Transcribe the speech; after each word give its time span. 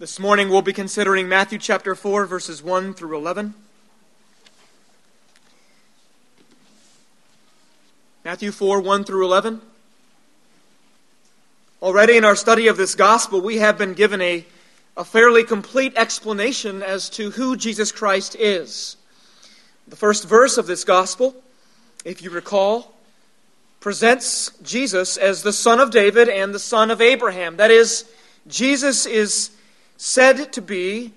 This 0.00 0.20
morning 0.20 0.48
we'll 0.48 0.62
be 0.62 0.72
considering 0.72 1.28
Matthew 1.28 1.58
chapter 1.58 1.96
4, 1.96 2.24
verses 2.24 2.62
1 2.62 2.94
through 2.94 3.16
11. 3.16 3.52
Matthew 8.24 8.52
4, 8.52 8.80
1 8.80 9.02
through 9.02 9.24
11. 9.24 9.60
Already 11.82 12.16
in 12.16 12.24
our 12.24 12.36
study 12.36 12.68
of 12.68 12.76
this 12.76 12.94
gospel, 12.94 13.40
we 13.40 13.56
have 13.56 13.76
been 13.76 13.94
given 13.94 14.20
a, 14.20 14.44
a 14.96 15.04
fairly 15.04 15.42
complete 15.42 15.94
explanation 15.96 16.80
as 16.80 17.10
to 17.10 17.32
who 17.32 17.56
Jesus 17.56 17.90
Christ 17.90 18.36
is. 18.38 18.96
The 19.88 19.96
first 19.96 20.28
verse 20.28 20.58
of 20.58 20.68
this 20.68 20.84
gospel, 20.84 21.34
if 22.04 22.22
you 22.22 22.30
recall, 22.30 22.94
presents 23.80 24.52
Jesus 24.62 25.16
as 25.16 25.42
the 25.42 25.52
son 25.52 25.80
of 25.80 25.90
David 25.90 26.28
and 26.28 26.54
the 26.54 26.60
son 26.60 26.92
of 26.92 27.00
Abraham. 27.00 27.56
That 27.56 27.72
is, 27.72 28.08
Jesus 28.46 29.04
is 29.04 29.50
said 29.98 30.52
to 30.52 30.62
be 30.62 31.12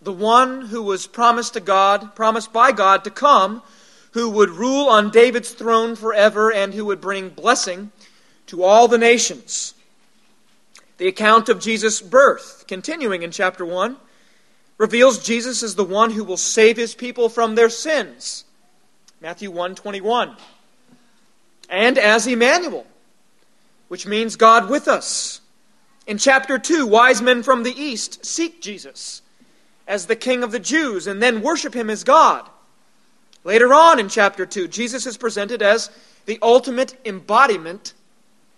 the 0.00 0.12
one 0.12 0.62
who 0.62 0.82
was 0.82 1.06
promised 1.06 1.52
to 1.52 1.60
God, 1.60 2.16
promised 2.16 2.52
by 2.52 2.72
God 2.72 3.04
to 3.04 3.10
come, 3.10 3.62
who 4.12 4.28
would 4.30 4.50
rule 4.50 4.88
on 4.88 5.10
David's 5.10 5.52
throne 5.52 5.94
forever 5.94 6.52
and 6.52 6.74
who 6.74 6.86
would 6.86 7.00
bring 7.00 7.28
blessing 7.28 7.92
to 8.46 8.64
all 8.64 8.88
the 8.88 8.98
nations. 8.98 9.74
The 10.98 11.08
account 11.08 11.48
of 11.48 11.60
Jesus' 11.60 12.00
birth, 12.00 12.64
continuing 12.66 13.22
in 13.22 13.30
chapter 13.30 13.64
1, 13.64 13.96
reveals 14.78 15.24
Jesus 15.24 15.62
as 15.62 15.74
the 15.74 15.84
one 15.84 16.10
who 16.10 16.24
will 16.24 16.36
save 16.36 16.76
his 16.76 16.94
people 16.94 17.28
from 17.28 17.54
their 17.54 17.68
sins. 17.68 18.44
Matthew 19.20 19.50
1:21. 19.50 20.36
And 21.68 21.98
as 21.98 22.26
Emmanuel, 22.26 22.86
which 23.88 24.06
means 24.06 24.36
God 24.36 24.68
with 24.70 24.88
us. 24.88 25.41
In 26.06 26.18
chapter 26.18 26.58
2, 26.58 26.86
wise 26.86 27.22
men 27.22 27.42
from 27.42 27.62
the 27.62 27.80
east 27.80 28.24
seek 28.26 28.60
Jesus 28.60 29.22
as 29.86 30.06
the 30.06 30.16
king 30.16 30.42
of 30.42 30.52
the 30.52 30.58
Jews 30.58 31.06
and 31.06 31.22
then 31.22 31.42
worship 31.42 31.74
him 31.74 31.88
as 31.90 32.04
God. 32.04 32.48
Later 33.44 33.72
on 33.72 33.98
in 33.98 34.08
chapter 34.08 34.46
2, 34.46 34.68
Jesus 34.68 35.06
is 35.06 35.16
presented 35.16 35.62
as 35.62 35.90
the 36.26 36.38
ultimate 36.42 36.96
embodiment 37.04 37.94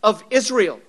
of 0.03 0.23
Israel. 0.31 0.81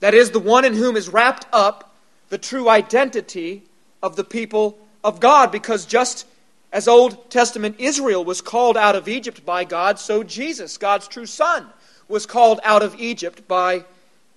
That 0.00 0.14
is, 0.14 0.30
the 0.30 0.38
one 0.38 0.64
in 0.64 0.74
whom 0.74 0.96
is 0.96 1.08
wrapped 1.08 1.46
up 1.52 1.94
the 2.28 2.38
true 2.38 2.68
identity 2.68 3.62
of 4.02 4.16
the 4.16 4.24
people 4.24 4.78
of 5.04 5.20
God. 5.20 5.52
Because 5.52 5.84
just 5.84 6.26
as 6.72 6.88
Old 6.88 7.30
Testament 7.30 7.76
Israel 7.78 8.24
was 8.24 8.40
called 8.40 8.76
out 8.76 8.96
of 8.96 9.08
Egypt 9.08 9.44
by 9.44 9.64
God, 9.64 9.98
so 9.98 10.22
Jesus, 10.22 10.78
God's 10.78 11.08
true 11.08 11.26
Son, 11.26 11.66
was 12.08 12.26
called 12.26 12.60
out 12.64 12.82
of 12.82 12.98
Egypt 12.98 13.46
by 13.46 13.84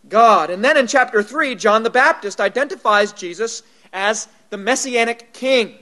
God. 0.09 0.49
And 0.49 0.63
then 0.63 0.77
in 0.77 0.87
chapter 0.87 1.23
3, 1.23 1.55
John 1.55 1.83
the 1.83 1.89
Baptist 1.89 2.41
identifies 2.41 3.13
Jesus 3.13 3.63
as 3.91 4.27
the 4.49 4.57
Messianic 4.57 5.33
King. 5.33 5.75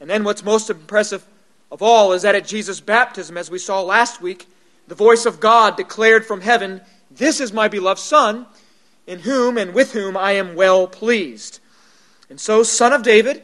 And 0.00 0.08
then 0.08 0.24
what's 0.24 0.42
most 0.42 0.70
impressive 0.70 1.24
of 1.70 1.82
all 1.82 2.12
is 2.12 2.22
that 2.22 2.34
at 2.34 2.46
Jesus' 2.46 2.80
baptism, 2.80 3.36
as 3.36 3.50
we 3.50 3.58
saw 3.58 3.82
last 3.82 4.20
week, 4.20 4.48
the 4.88 4.94
voice 4.94 5.26
of 5.26 5.40
God 5.40 5.76
declared 5.76 6.26
from 6.26 6.40
heaven, 6.40 6.80
This 7.10 7.40
is 7.40 7.52
my 7.52 7.68
beloved 7.68 8.00
Son, 8.00 8.46
in 9.06 9.20
whom 9.20 9.56
and 9.56 9.74
with 9.74 9.92
whom 9.92 10.16
I 10.16 10.32
am 10.32 10.54
well 10.54 10.86
pleased. 10.86 11.60
And 12.28 12.40
so, 12.40 12.62
Son 12.62 12.92
of 12.92 13.02
David, 13.02 13.42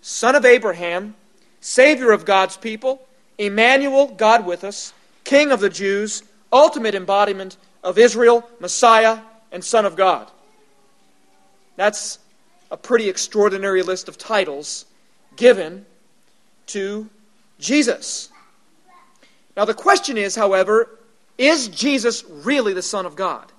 Son 0.00 0.34
of 0.34 0.44
Abraham, 0.44 1.14
Savior 1.60 2.10
of 2.12 2.24
God's 2.24 2.56
people, 2.56 3.06
Emmanuel, 3.38 4.08
God 4.08 4.44
with 4.44 4.64
us, 4.64 4.92
King 5.24 5.50
of 5.50 5.60
the 5.60 5.70
Jews, 5.70 6.22
ultimate 6.52 6.94
embodiment 6.94 7.56
of 7.82 7.98
Israel, 7.98 8.48
Messiah, 8.60 9.18
and 9.50 9.64
Son 9.64 9.84
of 9.84 9.96
God. 9.96 10.30
That's 11.76 12.18
a 12.70 12.76
pretty 12.76 13.08
extraordinary 13.08 13.82
list 13.82 14.08
of 14.08 14.16
titles 14.16 14.84
given 15.36 15.84
to 16.68 17.08
Jesus. 17.58 18.28
Now, 19.56 19.64
the 19.64 19.74
question 19.74 20.16
is, 20.16 20.34
however, 20.34 20.88
is 21.36 21.68
Jesus 21.68 22.24
really 22.24 22.72
the 22.72 22.82
Son 22.82 23.04
of 23.04 23.16
God? 23.16 23.50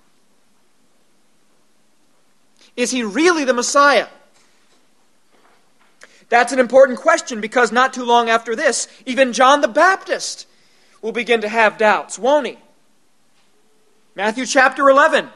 Is 2.76 2.92
he 2.92 3.04
really 3.04 3.44
the 3.46 3.54
Messiah? 3.54 4.08
That's 6.30 6.52
an 6.52 6.60
important 6.60 7.00
question 7.00 7.42
because 7.42 7.72
not 7.72 7.94
too 7.94 8.06
long 8.06 8.30
after 8.30 8.56
this, 8.56 8.88
even 9.06 9.34
John 9.34 9.62
the 9.62 9.68
Baptist 9.68 10.48
will 11.02 11.12
begin 11.12 11.42
to 11.42 11.50
have 11.50 11.78
doubts, 11.78 12.18
won't 12.18 12.48
he? 12.48 12.58
Matthew 14.16 14.46
chapter 14.46 14.90
11. 14.90 15.30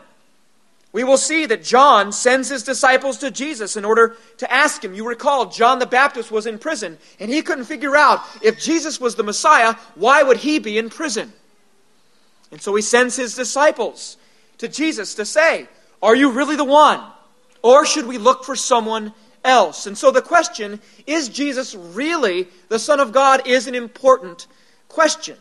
We 0.93 1.03
will 1.03 1.17
see 1.17 1.45
that 1.47 1.63
John 1.63 2.11
sends 2.11 2.49
his 2.49 2.63
disciples 2.63 3.17
to 3.19 3.29
Jesus 3.29 3.75
in 3.75 3.85
order 3.85 4.15
to 4.37 4.51
ask 4.51 4.83
him. 4.83 4.93
You 4.93 5.07
recall, 5.07 5.47
John 5.47 5.79
the 5.79 5.85
Baptist 5.85 6.31
was 6.31 6.47
in 6.47 6.59
prison, 6.59 6.97
and 7.19 7.29
he 7.29 7.41
couldn't 7.41 7.65
figure 7.65 7.95
out 7.95 8.21
if 8.41 8.59
Jesus 8.59 8.99
was 8.99 9.15
the 9.15 9.23
Messiah, 9.23 9.75
why 9.95 10.23
would 10.23 10.37
he 10.37 10.59
be 10.59 10.77
in 10.77 10.89
prison? 10.89 11.33
And 12.51 12.61
so 12.61 12.73
he 12.75 12.81
sends 12.81 13.15
his 13.15 13.35
disciples 13.35 14.17
to 14.59 14.67
Jesus 14.67 15.15
to 15.15 15.25
say, 15.25 15.67
Are 16.01 16.15
you 16.15 16.31
really 16.31 16.55
the 16.55 16.63
one? 16.63 17.01
Or 17.61 17.85
should 17.85 18.07
we 18.07 18.17
look 18.17 18.45
for 18.45 18.55
someone 18.55 19.13
else? 19.43 19.87
And 19.87 19.97
so 19.97 20.11
the 20.11 20.21
question, 20.21 20.79
is 21.05 21.29
Jesus 21.29 21.75
really 21.75 22.47
the 22.69 22.79
Son 22.79 22.99
of 22.99 23.11
God, 23.11 23.45
is 23.45 23.67
an 23.67 23.75
important 23.75 24.47
question. 24.87 25.37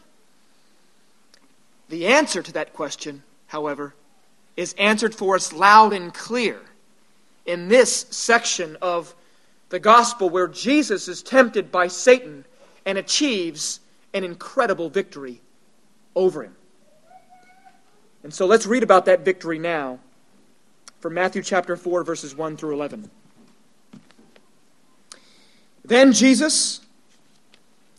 The 1.88 2.06
answer 2.06 2.42
to 2.42 2.52
that 2.52 2.72
question, 2.72 3.22
however, 3.46 3.94
is 4.56 4.74
answered 4.78 5.14
for 5.14 5.36
us 5.36 5.52
loud 5.52 5.92
and 5.92 6.12
clear 6.12 6.60
in 7.44 7.68
this 7.68 8.06
section 8.10 8.76
of 8.82 9.14
the 9.68 9.78
gospel 9.78 10.28
where 10.28 10.48
Jesus 10.48 11.08
is 11.08 11.22
tempted 11.22 11.70
by 11.70 11.88
Satan 11.88 12.44
and 12.84 12.98
achieves 12.98 13.80
an 14.14 14.24
incredible 14.24 14.88
victory 14.88 15.40
over 16.14 16.44
him. 16.44 16.56
And 18.22 18.32
so 18.32 18.46
let's 18.46 18.66
read 18.66 18.82
about 18.82 19.04
that 19.04 19.24
victory 19.24 19.58
now 19.58 20.00
from 21.00 21.14
Matthew 21.14 21.42
chapter 21.42 21.76
4, 21.76 22.02
verses 22.02 22.34
1 22.34 22.56
through 22.56 22.74
11. 22.74 23.10
Then 25.84 26.12
Jesus 26.12 26.80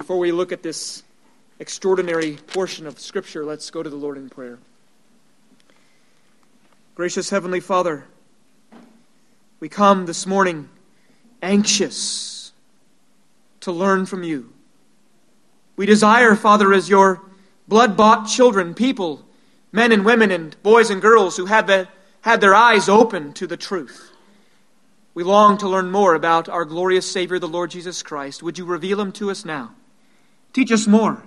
Before 0.00 0.16
we 0.16 0.32
look 0.32 0.50
at 0.50 0.62
this 0.62 1.02
extraordinary 1.58 2.38
portion 2.46 2.86
of 2.86 2.98
Scripture, 2.98 3.44
let's 3.44 3.70
go 3.70 3.82
to 3.82 3.90
the 3.90 3.96
Lord 3.96 4.16
in 4.16 4.30
prayer. 4.30 4.58
Gracious 6.94 7.28
Heavenly 7.28 7.60
Father, 7.60 8.06
We 9.60 9.68
come 9.68 10.06
this 10.06 10.26
morning 10.26 10.70
anxious 11.42 12.52
to 13.60 13.72
learn 13.72 14.06
from 14.06 14.22
you. 14.22 14.54
We 15.76 15.84
desire, 15.84 16.34
Father, 16.34 16.72
as 16.72 16.88
your 16.88 17.20
blood 17.68 17.94
bought 17.94 18.24
children, 18.24 18.72
people, 18.72 19.22
men 19.70 19.92
and 19.92 20.02
women, 20.06 20.30
and 20.30 20.56
boys 20.62 20.88
and 20.88 21.02
girls 21.02 21.36
who 21.36 21.44
have 21.44 21.68
had 22.22 22.40
their 22.40 22.54
eyes 22.54 22.88
open 22.88 23.34
to 23.34 23.46
the 23.46 23.58
truth. 23.58 24.12
We 25.12 25.24
long 25.24 25.58
to 25.58 25.68
learn 25.68 25.90
more 25.90 26.14
about 26.14 26.48
our 26.48 26.64
glorious 26.64 27.08
Savior, 27.08 27.38
the 27.38 27.46
Lord 27.46 27.70
Jesus 27.70 28.02
Christ. 28.02 28.42
Would 28.42 28.56
you 28.56 28.64
reveal 28.64 28.98
him 28.98 29.12
to 29.12 29.30
us 29.30 29.44
now? 29.44 29.74
Teach 30.52 30.72
us 30.72 30.86
more 30.86 31.22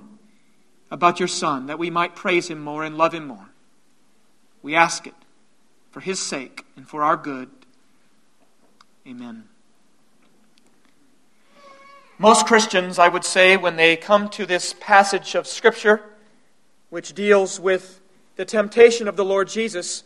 about 0.92 1.20
your 1.20 1.28
Son, 1.28 1.68
that 1.68 1.80
we 1.80 1.90
might 1.90 2.16
praise 2.16 2.50
him 2.50 2.60
more 2.60 2.84
and 2.84 2.98
love 2.98 3.14
him 3.14 3.28
more. 3.28 3.50
We 4.62 4.76
ask 4.76 5.08
it 5.08 5.16
for 5.92 6.00
his 6.00 6.20
sake 6.20 6.66
and 6.76 6.88
for 6.88 7.04
our 7.04 7.18
good. 7.18 7.50
Amen. 9.08 9.46
Most 12.18 12.46
Christians, 12.46 13.00
I 13.00 13.08
would 13.08 13.26
say, 13.26 13.58
when 13.58 13.76
they 13.76 13.98
come 13.98 14.30
to 14.30 14.46
this 14.46 14.76
passage 14.80 15.36
of 15.36 15.48
Scripture, 15.48 16.02
which 16.90 17.14
deals 17.14 17.60
with 17.60 18.00
the 18.36 18.46
temptation 18.46 19.08
of 19.08 19.16
the 19.16 19.26
Lord 19.26 19.48
Jesus, 19.48 20.04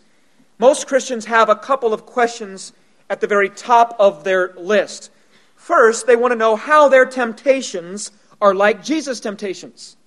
most 0.58 0.88
Christians 0.88 1.26
have 1.26 1.50
a 1.50 1.56
couple 1.56 1.94
of 1.94 2.06
questions 2.06 2.74
at 3.10 3.22
the 3.22 3.28
very 3.28 3.50
top 3.50 3.96
of 4.00 4.24
their 4.24 4.54
list. 4.54 5.12
First, 5.56 6.08
they 6.08 6.16
want 6.16 6.32
to 6.32 6.38
know 6.38 6.56
how 6.56 6.88
their 6.88 7.06
temptations 7.06 8.12
are 8.42 8.54
like 8.54 8.84
Jesus' 8.84 9.20
temptations. 9.20 9.98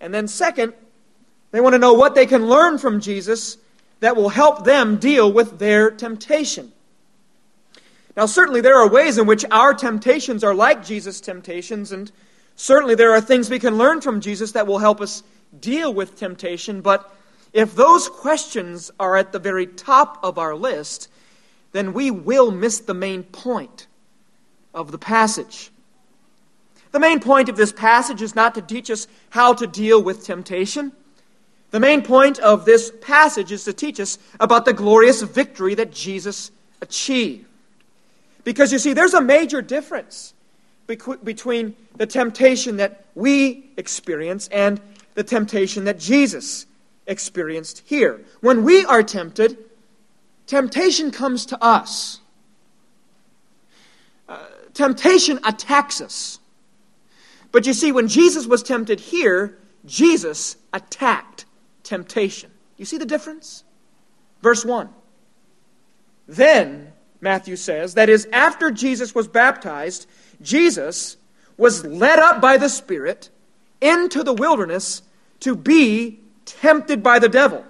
And 0.00 0.12
then, 0.12 0.28
second, 0.28 0.74
they 1.50 1.60
want 1.60 1.74
to 1.74 1.78
know 1.78 1.94
what 1.94 2.14
they 2.14 2.26
can 2.26 2.46
learn 2.46 2.78
from 2.78 3.00
Jesus 3.00 3.56
that 4.00 4.16
will 4.16 4.28
help 4.28 4.64
them 4.64 4.96
deal 4.96 5.32
with 5.32 5.58
their 5.58 5.90
temptation. 5.90 6.72
Now, 8.16 8.26
certainly 8.26 8.60
there 8.60 8.76
are 8.76 8.88
ways 8.88 9.18
in 9.18 9.26
which 9.26 9.44
our 9.50 9.74
temptations 9.74 10.44
are 10.44 10.54
like 10.54 10.84
Jesus' 10.84 11.20
temptations, 11.20 11.90
and 11.90 12.12
certainly 12.54 12.94
there 12.94 13.12
are 13.12 13.20
things 13.20 13.50
we 13.50 13.58
can 13.58 13.78
learn 13.78 14.00
from 14.00 14.20
Jesus 14.20 14.52
that 14.52 14.66
will 14.66 14.78
help 14.78 15.00
us 15.00 15.22
deal 15.60 15.92
with 15.92 16.16
temptation, 16.16 16.80
but 16.80 17.14
if 17.52 17.74
those 17.74 18.08
questions 18.08 18.90
are 18.98 19.16
at 19.16 19.32
the 19.32 19.38
very 19.38 19.66
top 19.66 20.18
of 20.22 20.38
our 20.38 20.54
list, 20.54 21.08
then 21.72 21.92
we 21.92 22.10
will 22.10 22.50
miss 22.50 22.80
the 22.80 22.94
main 22.94 23.22
point 23.22 23.86
of 24.74 24.90
the 24.92 24.98
passage. 24.98 25.70
The 26.94 27.00
main 27.00 27.18
point 27.18 27.48
of 27.48 27.56
this 27.56 27.72
passage 27.72 28.22
is 28.22 28.36
not 28.36 28.54
to 28.54 28.62
teach 28.62 28.88
us 28.88 29.08
how 29.30 29.52
to 29.54 29.66
deal 29.66 30.00
with 30.00 30.24
temptation. 30.24 30.92
The 31.72 31.80
main 31.80 32.02
point 32.02 32.38
of 32.38 32.64
this 32.64 32.92
passage 33.00 33.50
is 33.50 33.64
to 33.64 33.72
teach 33.72 33.98
us 33.98 34.16
about 34.38 34.64
the 34.64 34.72
glorious 34.72 35.20
victory 35.22 35.74
that 35.74 35.90
Jesus 35.90 36.52
achieved. 36.80 37.46
Because 38.44 38.70
you 38.70 38.78
see, 38.78 38.92
there's 38.92 39.12
a 39.12 39.20
major 39.20 39.60
difference 39.60 40.34
between 40.86 41.74
the 41.96 42.06
temptation 42.06 42.76
that 42.76 43.06
we 43.16 43.68
experience 43.76 44.46
and 44.52 44.80
the 45.14 45.24
temptation 45.24 45.86
that 45.86 45.98
Jesus 45.98 46.64
experienced 47.08 47.82
here. 47.86 48.20
When 48.40 48.62
we 48.62 48.84
are 48.84 49.02
tempted, 49.02 49.58
temptation 50.46 51.10
comes 51.10 51.44
to 51.46 51.60
us. 51.60 52.20
Uh, 54.28 54.38
temptation 54.74 55.40
attacks 55.44 56.00
us. 56.00 56.38
But 57.54 57.66
you 57.66 57.72
see, 57.72 57.92
when 57.92 58.08
Jesus 58.08 58.48
was 58.48 58.64
tempted 58.64 58.98
here, 58.98 59.56
Jesus 59.86 60.56
attacked 60.72 61.44
temptation. 61.84 62.50
You 62.76 62.84
see 62.84 62.98
the 62.98 63.06
difference? 63.06 63.62
Verse 64.42 64.64
1. 64.64 64.88
Then 66.26 66.92
Matthew 67.20 67.54
says, 67.54 67.94
that 67.94 68.08
is, 68.08 68.26
after 68.32 68.72
Jesus 68.72 69.14
was 69.14 69.28
baptized, 69.28 70.08
Jesus 70.42 71.16
was 71.56 71.84
led 71.84 72.18
up 72.18 72.40
by 72.40 72.56
the 72.56 72.68
Spirit 72.68 73.30
into 73.80 74.24
the 74.24 74.34
wilderness 74.34 75.02
to 75.38 75.54
be 75.54 76.18
tempted 76.46 77.04
by 77.04 77.20
the 77.20 77.28
devil. 77.28 77.64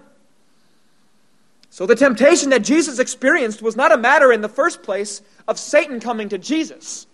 So 1.68 1.84
the 1.84 1.94
temptation 1.94 2.48
that 2.50 2.64
Jesus 2.64 2.98
experienced 2.98 3.60
was 3.60 3.76
not 3.76 3.92
a 3.92 3.98
matter 3.98 4.32
in 4.32 4.40
the 4.40 4.48
first 4.48 4.82
place 4.82 5.20
of 5.46 5.58
Satan 5.58 6.00
coming 6.00 6.30
to 6.30 6.38
Jesus. 6.38 7.06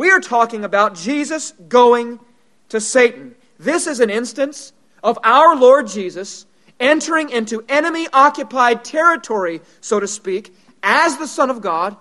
We 0.00 0.10
are 0.12 0.20
talking 0.20 0.64
about 0.64 0.94
Jesus 0.94 1.52
going 1.68 2.20
to 2.70 2.80
Satan. 2.80 3.34
This 3.58 3.86
is 3.86 4.00
an 4.00 4.08
instance 4.08 4.72
of 5.02 5.18
our 5.22 5.54
Lord 5.54 5.88
Jesus 5.88 6.46
entering 6.80 7.28
into 7.28 7.62
enemy 7.68 8.08
occupied 8.10 8.82
territory, 8.82 9.60
so 9.82 10.00
to 10.00 10.08
speak, 10.08 10.56
as 10.82 11.18
the 11.18 11.26
Son 11.26 11.50
of 11.50 11.60
God, 11.60 11.98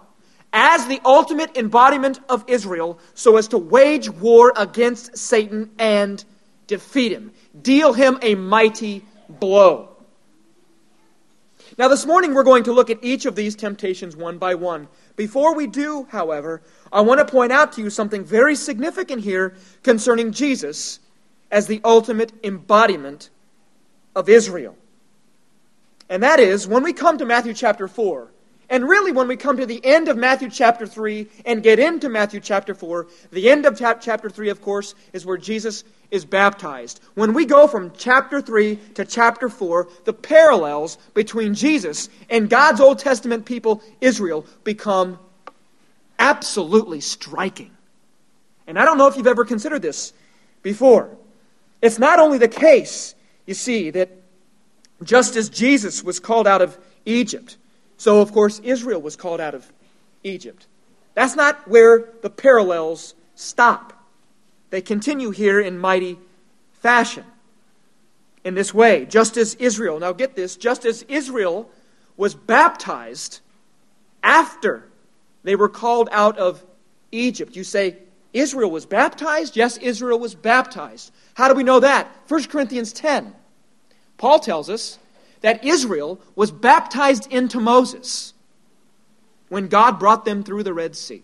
as 0.54 0.88
the 0.88 1.02
ultimate 1.04 1.58
embodiment 1.58 2.22
of 2.30 2.46
Israel, 2.48 3.00
so 3.16 3.36
as 3.36 3.50
to 3.50 3.58
wage 3.58 4.10
war 4.10 4.54
against 4.56 5.18
Satan 5.18 5.70
and 5.78 6.24
defeat 6.68 7.12
him, 7.12 7.34
deal 7.62 7.92
him 7.92 8.18
a 8.22 8.34
mighty 8.34 9.04
blow. 9.28 9.90
Now, 11.78 11.90
this 11.90 12.06
morning 12.06 12.34
we're 12.34 12.44
going 12.44 12.64
to 12.64 12.72
look 12.72 12.90
at 12.90 13.04
each 13.04 13.26
of 13.26 13.36
these 13.36 13.56
temptations 13.58 14.16
one 14.16 14.38
by 14.38 14.56
one. 14.56 14.88
Before 15.20 15.54
we 15.54 15.68
do, 15.68 16.08
however, 16.12 16.62
I 16.94 17.02
want 17.02 17.20
to 17.20 17.30
point 17.30 17.52
out 17.52 17.74
to 17.74 17.82
you 17.82 17.90
something 17.90 18.24
very 18.24 18.56
significant 18.56 19.22
here 19.22 19.54
concerning 19.84 20.32
Jesus 20.32 21.02
as 21.52 21.68
the 21.68 21.82
ultimate 21.84 22.32
embodiment 22.42 23.30
of 24.16 24.30
Israel. 24.30 24.78
And 26.08 26.24
that 26.24 26.40
is, 26.40 26.70
when 26.70 26.84
we 26.84 26.94
come 26.94 27.18
to 27.18 27.26
Matthew 27.26 27.54
chapter 27.54 27.90
4, 27.90 28.32
and 28.70 28.88
really, 28.88 29.12
when 29.12 29.28
we 29.28 29.36
come 29.36 29.58
to 29.58 29.66
the 29.66 29.86
end 29.86 30.08
of 30.08 30.16
Matthew 30.16 30.50
chapter 30.50 30.88
3 30.88 31.28
and 31.46 31.62
get 31.62 31.80
into 31.80 32.08
Matthew 32.08 32.40
chapter 32.40 32.74
4, 32.74 33.08
the 33.32 33.50
end 33.50 33.66
of 33.66 33.78
chapter 33.78 34.30
3, 34.30 34.48
of 34.48 34.62
course, 34.62 34.96
is 35.12 35.26
where 35.26 35.36
Jesus 35.36 35.84
is 36.12 36.26
baptized. 36.26 37.00
When 37.14 37.34
we 37.34 37.46
go 37.46 37.68
from 37.68 37.92
chapter 37.98 38.42
3 38.42 38.78
to 38.96 39.06
chapter 39.06 39.50
4, 39.50 39.88
the 40.06 40.14
parallels 40.14 40.98
between 41.14 41.54
Jesus 41.54 42.10
and 42.30 42.50
God's 42.50 42.82
Old 42.82 43.00
Testament 43.00 43.46
people, 43.46 43.84
Israel, 44.02 44.46
become 44.64 45.20
absolutely 46.18 47.02
striking. 47.02 47.72
And 48.66 48.78
I 48.78 48.86
don't 48.86 48.98
know 48.98 49.08
if 49.08 49.18
you've 49.18 49.28
ever 49.28 49.46
considered 49.46 49.82
this 49.82 50.14
before. 50.62 51.16
It's 51.82 52.00
not 52.00 52.20
only 52.20 52.38
the 52.38 52.48
case, 52.48 53.16
you 53.46 53.54
see, 53.54 53.90
that 53.92 54.10
just 55.04 55.36
as 55.36 55.50
Jesus 55.50 56.04
was 56.04 56.20
called 56.20 56.48
out 56.48 56.62
of 56.62 56.78
Egypt, 57.06 57.58
so, 57.98 58.22
of 58.22 58.32
course, 58.32 58.60
Israel 58.60 59.02
was 59.02 59.18
called 59.18 59.42
out 59.42 59.54
of 59.54 59.70
Egypt. 60.24 60.68
That's 61.16 61.36
not 61.36 61.68
where 61.68 62.08
the 62.22 62.30
parallels 62.30 63.14
stop. 63.36 63.99
They 64.70 64.82
continue 64.82 65.32
here 65.32 65.60
in 65.60 65.78
mighty 65.78 66.20
fashion. 66.72 67.26
In 68.44 68.56
this 68.56 68.74
way, 68.74 69.06
just 69.06 69.38
as 69.38 69.56
Israel, 69.56 70.00
now 70.00 70.14
get 70.14 70.36
this, 70.36 70.56
just 70.56 70.86
as 70.86 71.04
Israel 71.04 71.70
was 72.16 72.36
baptized 72.36 73.42
after 74.24 74.88
they 75.44 75.56
were 75.56 75.70
called 75.70 76.10
out 76.12 76.38
of 76.38 76.64
Egypt. 77.12 77.56
You 77.56 77.64
say, 77.64 77.98
Israel 78.34 78.72
was 78.72 78.86
baptized? 78.86 79.58
Yes, 79.58 79.78
Israel 79.78 80.20
was 80.20 80.36
baptized. 80.36 81.12
How 81.34 81.48
do 81.48 81.56
we 81.56 81.64
know 81.64 81.80
that? 81.80 82.08
1 82.28 82.44
Corinthians 82.46 82.94
10. 82.94 83.34
Paul 84.18 84.40
tells 84.40 84.70
us 84.70 85.00
that 85.42 85.64
Israel 85.64 86.20
was 86.36 86.52
baptized 86.52 87.32
into 87.32 87.60
Moses 87.60 88.34
when 89.48 89.68
God 89.68 90.00
brought 90.00 90.26
them 90.26 90.44
through 90.44 90.64
the 90.64 90.74
Red 90.74 90.96
Sea. 90.96 91.24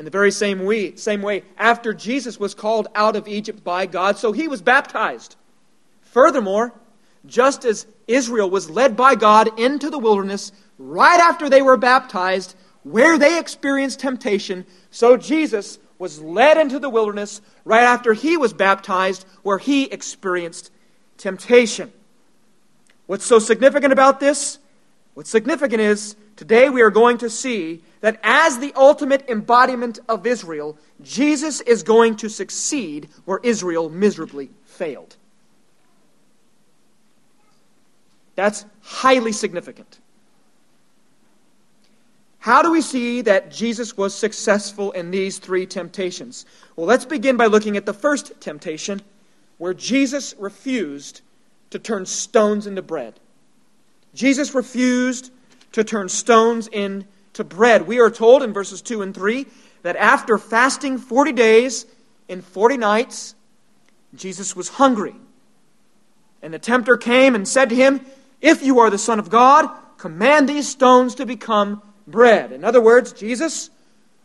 In 0.00 0.06
the 0.06 0.10
very 0.10 0.30
same 0.30 0.64
way, 0.64 0.96
same 0.96 1.20
way, 1.20 1.44
after 1.58 1.92
Jesus 1.92 2.40
was 2.40 2.54
called 2.54 2.88
out 2.94 3.16
of 3.16 3.28
Egypt 3.28 3.62
by 3.62 3.84
God, 3.84 4.16
so 4.16 4.32
he 4.32 4.48
was 4.48 4.62
baptized. 4.62 5.36
Furthermore, 6.00 6.72
just 7.26 7.66
as 7.66 7.86
Israel 8.08 8.48
was 8.48 8.70
led 8.70 8.96
by 8.96 9.14
God 9.14 9.60
into 9.60 9.90
the 9.90 9.98
wilderness 9.98 10.52
right 10.78 11.20
after 11.20 11.50
they 11.50 11.60
were 11.60 11.76
baptized, 11.76 12.56
where 12.82 13.18
they 13.18 13.38
experienced 13.38 14.00
temptation, 14.00 14.64
so 14.90 15.18
Jesus 15.18 15.78
was 15.98 16.18
led 16.18 16.56
into 16.56 16.78
the 16.78 16.88
wilderness 16.88 17.42
right 17.66 17.84
after 17.84 18.14
he 18.14 18.38
was 18.38 18.54
baptized, 18.54 19.26
where 19.42 19.58
he 19.58 19.84
experienced 19.84 20.70
temptation. 21.18 21.92
What's 23.06 23.26
so 23.26 23.38
significant 23.38 23.92
about 23.92 24.18
this? 24.18 24.60
What's 25.12 25.28
significant 25.28 25.82
is 25.82 26.16
today 26.40 26.70
we 26.70 26.80
are 26.80 26.90
going 26.90 27.18
to 27.18 27.28
see 27.28 27.82
that 28.00 28.18
as 28.22 28.58
the 28.58 28.72
ultimate 28.74 29.28
embodiment 29.28 29.98
of 30.08 30.26
Israel, 30.26 30.78
Jesus 31.02 31.60
is 31.60 31.82
going 31.82 32.16
to 32.16 32.30
succeed 32.30 33.10
where 33.26 33.40
Israel 33.42 33.90
miserably 33.90 34.48
failed. 34.64 35.16
That's 38.36 38.64
highly 38.80 39.32
significant. 39.32 39.98
How 42.38 42.62
do 42.62 42.72
we 42.72 42.80
see 42.80 43.20
that 43.20 43.50
Jesus 43.50 43.98
was 43.98 44.14
successful 44.14 44.92
in 44.92 45.10
these 45.10 45.36
three 45.36 45.66
temptations? 45.66 46.46
Well, 46.74 46.86
let's 46.86 47.04
begin 47.04 47.36
by 47.36 47.48
looking 47.48 47.76
at 47.76 47.84
the 47.84 47.92
first 47.92 48.40
temptation, 48.40 49.02
where 49.58 49.74
Jesus 49.74 50.34
refused 50.38 51.20
to 51.68 51.78
turn 51.78 52.06
stones 52.06 52.66
into 52.66 52.80
bread. 52.80 53.20
Jesus 54.14 54.54
refused 54.54 55.30
to 55.72 55.84
turn 55.84 56.08
stones 56.08 56.68
into 56.68 57.44
bread. 57.44 57.86
We 57.86 58.00
are 58.00 58.10
told 58.10 58.42
in 58.42 58.52
verses 58.52 58.82
2 58.82 59.02
and 59.02 59.14
3 59.14 59.46
that 59.82 59.96
after 59.96 60.38
fasting 60.38 60.98
40 60.98 61.32
days 61.32 61.86
and 62.28 62.44
40 62.44 62.76
nights, 62.76 63.34
Jesus 64.14 64.54
was 64.56 64.68
hungry. 64.68 65.14
And 66.42 66.52
the 66.52 66.58
tempter 66.58 66.96
came 66.96 67.34
and 67.34 67.46
said 67.46 67.68
to 67.68 67.74
him, 67.74 68.00
If 68.40 68.62
you 68.62 68.80
are 68.80 68.90
the 68.90 68.98
Son 68.98 69.18
of 69.18 69.30
God, 69.30 69.68
command 69.98 70.48
these 70.48 70.68
stones 70.68 71.16
to 71.16 71.26
become 71.26 71.82
bread. 72.06 72.52
In 72.52 72.64
other 72.64 72.80
words, 72.80 73.12
Jesus, 73.12 73.70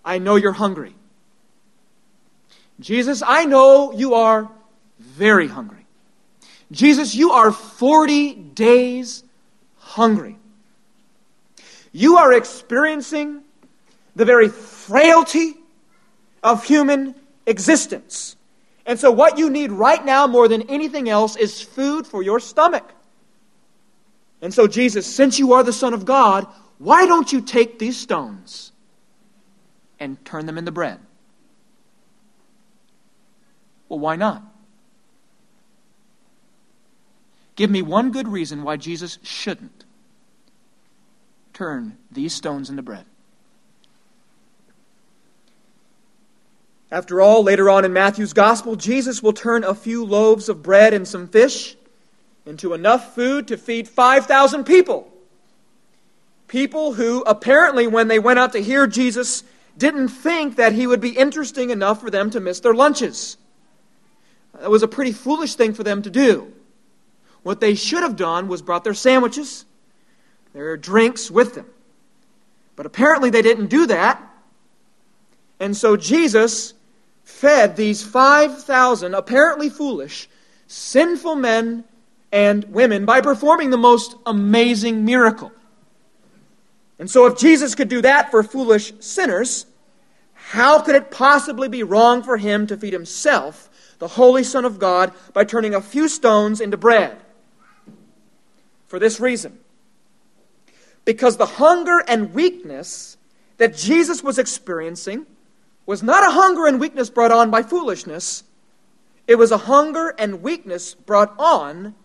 I 0.04 0.20
know 0.20 0.36
you're 0.36 0.54
hungry. 0.54 0.96
Jesus, 2.80 3.24
I 3.26 3.46
know 3.46 3.94
you 3.94 4.16
are 4.16 4.50
very 5.00 5.48
hungry. 5.48 5.86
Jesus, 6.72 7.16
you 7.16 7.32
are 7.32 7.52
40 7.52 8.34
days 8.34 9.24
hungry. 9.78 10.38
You 11.96 12.18
are 12.18 12.34
experiencing 12.34 13.42
the 14.18 14.26
very 14.26 14.50
frailty 14.50 15.54
of 16.44 16.66
human 16.66 17.16
existence. 17.46 18.36
And 18.86 19.00
so, 19.00 19.12
what 19.12 19.38
you 19.38 19.50
need 19.50 19.72
right 19.72 20.04
now 20.04 20.28
more 20.28 20.50
than 20.50 20.64
anything 20.64 21.08
else 21.08 21.38
is 21.38 21.62
food 21.62 22.06
for 22.06 22.22
your 22.22 22.42
stomach. 22.42 22.84
And 24.42 24.54
so, 24.54 24.68
Jesus, 24.68 25.08
since 25.08 25.40
you 25.40 25.54
are 25.54 25.64
the 25.64 25.72
Son 25.72 25.94
of 25.94 26.04
God, 26.04 26.46
why 26.80 27.06
don't 27.06 27.32
you 27.32 27.40
take 27.40 27.80
these 27.80 27.96
stones 27.96 28.74
and 29.98 30.24
turn 30.26 30.48
them 30.48 30.58
into 30.58 30.74
bread? 30.74 31.00
Well, 33.88 34.00
why 34.00 34.18
not? 34.18 34.44
Give 37.56 37.70
me 37.70 37.82
one 37.82 38.12
good 38.12 38.28
reason 38.28 38.64
why 38.64 38.76
Jesus 38.76 39.18
shouldn't 39.24 39.85
turn 41.56 41.98
these 42.12 42.34
stones 42.34 42.70
into 42.70 42.84
bread. 42.84 43.06
After 46.92 47.20
all, 47.20 47.44
later 47.44 47.70
on 47.70 47.84
in 47.84 47.94
Matthew's 47.94 48.34
Gospel, 48.34 48.76
Jesus 48.76 49.24
will 49.24 49.34
turn 49.34 49.64
a 49.64 49.74
few 49.74 50.06
loaves 50.06 50.50
of 50.50 50.62
bread 50.62 50.94
and 50.94 51.08
some 51.08 51.28
fish 51.28 51.76
into 52.46 52.74
enough 52.74 53.16
food 53.16 53.48
to 53.48 53.58
feed 53.58 53.88
5,000 53.88 54.66
people. 54.66 55.12
People 56.48 56.94
who, 56.94 57.24
apparently, 57.24 57.88
when 57.88 58.08
they 58.08 58.20
went 58.20 58.38
out 58.38 58.52
to 58.52 58.62
hear 58.62 58.86
Jesus, 58.86 59.44
didn't 59.78 60.10
think 60.10 60.58
that 60.58 60.74
he 60.74 60.86
would 60.86 61.02
be 61.02 61.18
interesting 61.18 61.70
enough 61.72 62.00
for 62.00 62.12
them 62.12 62.30
to 62.30 62.40
miss 62.40 62.60
their 62.60 62.74
lunches. 62.74 63.38
That 64.60 64.70
was 64.70 64.84
a 64.84 64.88
pretty 64.88 65.12
foolish 65.12 65.56
thing 65.56 65.74
for 65.74 65.84
them 65.84 66.02
to 66.04 66.10
do. 66.10 66.54
What 67.44 67.60
they 67.60 67.76
should 67.76 68.04
have 68.04 68.16
done 68.16 68.48
was 68.48 68.62
brought 68.62 68.84
their 68.84 68.94
sandwiches, 68.94 69.66
their 70.56 70.78
drinks 70.78 71.30
with 71.30 71.54
them. 71.54 71.66
But 72.76 72.86
apparently 72.86 73.30
they 73.30 73.42
didn't 73.42 73.68
do 73.68 73.88
that. 73.88 74.22
And 75.60 75.76
so 75.76 75.98
Jesus 75.98 76.74
fed 77.24 77.76
these 77.76 78.02
5,000 78.02 79.14
apparently 79.14 79.70
foolish, 79.70 80.30
sinful 80.68 81.36
men 81.36 81.84
and 82.32 82.64
women 82.66 83.06
by 83.06 83.22
performing 83.22 83.70
the 83.70 83.78
most 83.78 84.16
amazing 84.26 85.04
miracle. 85.04 85.52
And 87.00 87.12
so, 87.12 87.26
if 87.26 87.38
Jesus 87.38 87.76
could 87.76 87.90
do 87.90 88.02
that 88.04 88.32
for 88.32 88.42
foolish 88.42 88.94
sinners, 89.02 89.66
how 90.34 90.82
could 90.82 90.96
it 90.96 91.12
possibly 91.12 91.68
be 91.68 91.84
wrong 91.84 92.24
for 92.24 92.38
him 92.38 92.68
to 92.68 92.78
feed 92.78 92.94
himself, 92.94 93.70
the 94.00 94.08
Holy 94.08 94.44
Son 94.44 94.64
of 94.64 94.80
God, 94.80 95.12
by 95.34 95.44
turning 95.44 95.76
a 95.76 95.82
few 95.82 96.08
stones 96.08 96.62
into 96.62 96.78
bread? 96.78 97.18
For 98.88 98.98
this 98.98 99.20
reason 99.20 99.60
because 101.06 101.38
the 101.38 101.46
hunger 101.46 102.04
and 102.08 102.34
weakness 102.34 103.18
that 103.58 103.76
Jesus 103.76 104.24
was 104.24 104.38
experiencing 104.38 105.26
was 105.86 106.02
not 106.02 106.24
a 106.24 106.32
hunger 106.32 106.66
and 106.66 106.80
weakness 106.80 107.10
brought 107.10 107.32
on 107.32 107.52
by 107.52 107.62
foolishness, 107.62 108.44
it 109.28 109.36
was 109.36 109.52
a 109.52 109.58
hunger 109.58 110.14
and 110.18 110.42
weakness 110.42 110.96
brought 110.96 111.34
on 111.38 111.96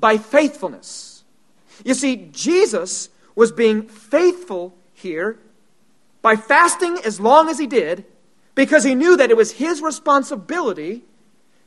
by 0.00 0.16
faithfulness. 0.16 1.24
You 1.84 1.94
see, 1.94 2.28
Jesus 2.32 3.10
was 3.34 3.52
being 3.52 3.82
faithful 3.82 4.74
here 4.92 5.38
by 6.22 6.36
fasting 6.36 6.98
as 7.04 7.20
long 7.20 7.48
as 7.48 7.58
he 7.58 7.66
did 7.66 8.04
because 8.54 8.82
he 8.82 8.94
knew 8.94 9.16
that 9.16 9.30
it 9.30 9.36
was 9.36 9.52
his 9.52 9.80
responsibility 9.80 11.04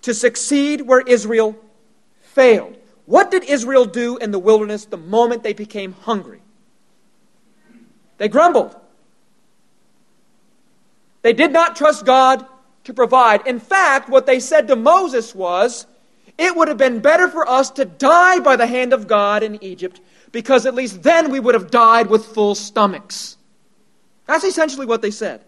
to 0.01 0.13
succeed 0.13 0.81
where 0.81 1.01
Israel 1.01 1.55
failed. 2.21 2.75
What 3.05 3.31
did 3.31 3.43
Israel 3.43 3.85
do 3.85 4.17
in 4.17 4.31
the 4.31 4.39
wilderness 4.39 4.85
the 4.85 4.97
moment 4.97 5.43
they 5.43 5.53
became 5.53 5.93
hungry? 5.93 6.41
They 8.21 8.27
grumbled. 8.27 8.75
They 11.23 11.33
did 11.33 11.51
not 11.51 11.75
trust 11.75 12.05
God 12.05 12.45
to 12.83 12.93
provide. 12.93 13.47
In 13.47 13.59
fact, 13.59 14.09
what 14.09 14.27
they 14.27 14.39
said 14.39 14.67
to 14.67 14.75
Moses 14.75 15.33
was, 15.33 15.87
It 16.37 16.55
would 16.55 16.67
have 16.67 16.77
been 16.77 16.99
better 16.99 17.27
for 17.27 17.49
us 17.49 17.71
to 17.71 17.85
die 17.85 18.37
by 18.37 18.57
the 18.57 18.67
hand 18.67 18.93
of 18.93 19.07
God 19.07 19.41
in 19.41 19.63
Egypt, 19.63 20.01
because 20.31 20.67
at 20.67 20.75
least 20.75 21.01
then 21.01 21.31
we 21.31 21.39
would 21.39 21.55
have 21.55 21.71
died 21.71 22.11
with 22.11 22.27
full 22.27 22.53
stomachs. 22.53 23.37
That's 24.27 24.43
essentially 24.43 24.85
what 24.85 25.01
they 25.01 25.09
said. 25.09 25.41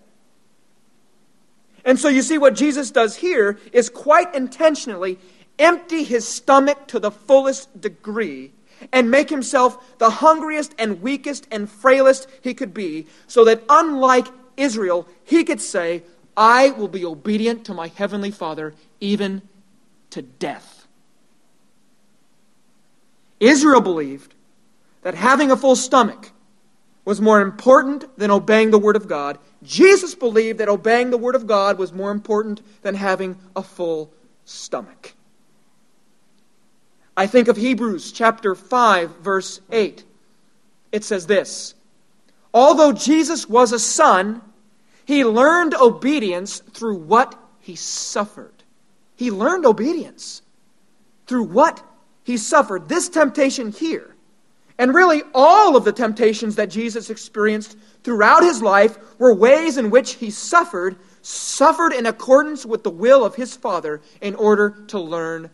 And 1.85 1.99
so 1.99 2.07
you 2.07 2.23
see, 2.23 2.39
what 2.39 2.55
Jesus 2.55 2.89
does 2.89 3.17
here 3.17 3.59
is 3.71 3.87
quite 3.87 4.33
intentionally 4.33 5.19
empty 5.59 6.03
his 6.03 6.27
stomach 6.27 6.87
to 6.87 6.99
the 6.99 7.11
fullest 7.11 7.79
degree 7.79 8.51
and 8.91 9.09
make 9.09 9.29
himself 9.29 9.97
the 9.99 10.09
hungriest 10.09 10.73
and 10.77 11.01
weakest 11.01 11.47
and 11.51 11.69
frailest 11.69 12.27
he 12.41 12.53
could 12.53 12.73
be, 12.73 13.07
so 13.27 13.45
that 13.45 13.63
unlike 13.69 14.27
Israel, 14.57 15.07
he 15.23 15.43
could 15.43 15.61
say, 15.61 16.03
I 16.35 16.71
will 16.71 16.87
be 16.87 17.05
obedient 17.05 17.65
to 17.65 17.73
my 17.73 17.87
heavenly 17.87 18.31
Father 18.31 18.73
even 18.99 19.41
to 20.09 20.21
death. 20.21 20.87
Israel 23.39 23.81
believed 23.81 24.33
that 25.01 25.15
having 25.15 25.51
a 25.51 25.57
full 25.57 25.75
stomach 25.75 26.31
was 27.05 27.19
more 27.19 27.41
important 27.41 28.17
than 28.17 28.31
obeying 28.31 28.71
the 28.71 28.79
Word 28.79 28.95
of 28.95 29.07
God. 29.07 29.37
Jesus 29.61 30.15
believed 30.15 30.59
that 30.59 30.69
obeying 30.69 31.09
the 31.09 31.17
Word 31.17 31.35
of 31.35 31.45
God 31.45 31.77
was 31.77 31.91
more 31.91 32.11
important 32.11 32.61
than 32.81 32.95
having 32.95 33.37
a 33.55 33.63
full 33.63 34.13
stomach. 34.45 35.13
I 37.15 37.27
think 37.27 37.48
of 37.48 37.58
Hebrews 37.58 38.12
chapter 38.12 38.55
5, 38.55 39.17
verse 39.17 39.62
8. 39.72 40.03
It 40.91 41.03
says 41.03 41.27
this 41.27 41.75
Although 42.53 42.93
Jesus 42.93 43.50
was 43.50 43.72
a 43.72 43.79
son, 43.79 44.41
he 45.05 45.25
learned 45.25 45.74
obedience 45.74 46.60
through 46.60 46.98
what 46.98 47.36
he 47.60 47.75
suffered. 47.75 48.63
He 49.15 49.32
learned 49.32 49.65
obedience 49.65 50.41
through 51.27 51.43
what 51.43 51.84
he 52.24 52.38
suffered. 52.38 52.88
This 52.88 53.10
temptation 53.10 53.72
here, 53.72 54.15
and 54.77 54.93
really 54.93 55.24
all 55.34 55.75
of 55.75 55.84
the 55.84 55.91
temptations 55.91 56.55
that 56.55 56.70
Jesus 56.70 57.10
experienced 57.10 57.77
throughout 58.03 58.43
his 58.43 58.62
life, 58.62 58.98
were 59.20 59.34
ways 59.34 59.77
in 59.77 59.89
which 59.89 60.13
he 60.15 60.29
suffered, 60.29 60.96
suffered 61.22 61.93
in 61.93 62.05
accordance 62.05 62.65
with 62.65 62.84
the 62.84 62.89
will 62.89 63.25
of 63.25 63.36
his 63.36 63.55
Father 63.55 64.01
in 64.22 64.36
order 64.36 64.72
to 64.88 65.00
learn 65.00 65.50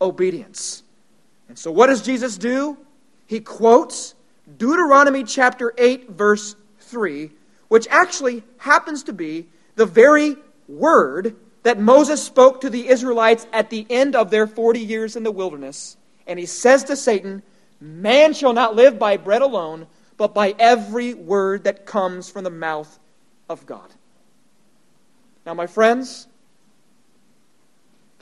obedience. 0.00 0.83
And 1.48 1.58
so, 1.58 1.70
what 1.70 1.88
does 1.88 2.02
Jesus 2.02 2.38
do? 2.38 2.78
He 3.26 3.40
quotes 3.40 4.14
Deuteronomy 4.56 5.24
chapter 5.24 5.72
8, 5.76 6.10
verse 6.10 6.56
3, 6.80 7.30
which 7.68 7.86
actually 7.88 8.42
happens 8.58 9.04
to 9.04 9.12
be 9.12 9.48
the 9.76 9.86
very 9.86 10.36
word 10.68 11.36
that 11.62 11.78
Moses 11.80 12.22
spoke 12.22 12.60
to 12.60 12.70
the 12.70 12.88
Israelites 12.88 13.46
at 13.52 13.70
the 13.70 13.86
end 13.88 14.14
of 14.14 14.30
their 14.30 14.46
40 14.46 14.80
years 14.80 15.16
in 15.16 15.22
the 15.22 15.30
wilderness. 15.30 15.96
And 16.26 16.38
he 16.38 16.46
says 16.46 16.84
to 16.84 16.96
Satan, 16.96 17.42
Man 17.80 18.32
shall 18.34 18.52
not 18.52 18.76
live 18.76 18.98
by 18.98 19.16
bread 19.16 19.42
alone, 19.42 19.86
but 20.16 20.34
by 20.34 20.54
every 20.58 21.14
word 21.14 21.64
that 21.64 21.86
comes 21.86 22.30
from 22.30 22.44
the 22.44 22.50
mouth 22.50 22.98
of 23.48 23.66
God. 23.66 23.90
Now, 25.44 25.54
my 25.54 25.66
friends, 25.66 26.26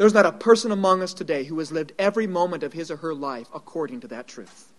there's 0.03 0.15
not 0.15 0.27
a 0.27 0.33
person 0.33 0.73
among 0.73 1.01
us 1.01 1.15
today 1.15 1.45
who 1.45 1.57
has 1.61 1.71
lived 1.71 1.93
every 1.97 2.27
moment 2.27 2.65
of 2.65 2.73
his 2.73 2.91
or 2.91 2.97
her 2.97 3.15
life 3.15 3.47
according 3.55 4.01
to 4.01 4.09
that 4.09 4.27
truth. 4.27 4.73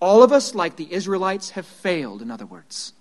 All 0.00 0.22
of 0.22 0.32
us, 0.32 0.54
like 0.54 0.76
the 0.76 0.90
Israelites, 0.90 1.50
have 1.50 1.66
failed, 1.66 2.22
in 2.22 2.30
other 2.30 2.46
words. 2.46 2.94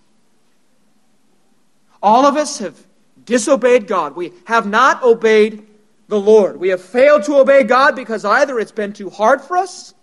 All 2.03 2.25
of 2.25 2.35
us 2.35 2.59
have 2.59 2.75
disobeyed 3.23 3.87
God. 3.87 4.13
We 4.13 4.33
have 4.43 4.67
not 4.67 5.03
obeyed 5.03 5.65
the 6.09 6.19
Lord. 6.19 6.57
We 6.57 6.67
have 6.67 6.81
failed 6.81 7.23
to 7.23 7.37
obey 7.37 7.63
God 7.63 7.95
because 7.95 8.25
either 8.25 8.59
it's 8.59 8.73
been 8.73 8.91
too 8.91 9.09
hard 9.09 9.39
for 9.39 9.55
us 9.55 9.93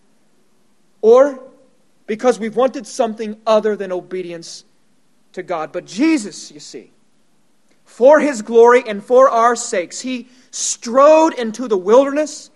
or 1.03 1.43
because 2.07 2.39
we've 2.39 2.57
wanted 2.57 2.87
something 2.87 3.39
other 3.47 3.77
than 3.77 3.93
obedience 3.93 4.65
to 5.35 5.43
God. 5.43 5.73
But 5.73 5.85
Jesus, 5.85 6.51
you 6.51 6.59
see, 6.59 6.91
for 7.89 8.21
his 8.21 8.43
glory 8.43 8.85
and 8.87 9.03
for 9.03 9.31
our 9.31 9.57
sakes. 9.57 10.01
He 10.01 10.29
strode 10.51 11.33
into 11.33 11.67
the 11.67 11.77
wilderness 11.77 12.51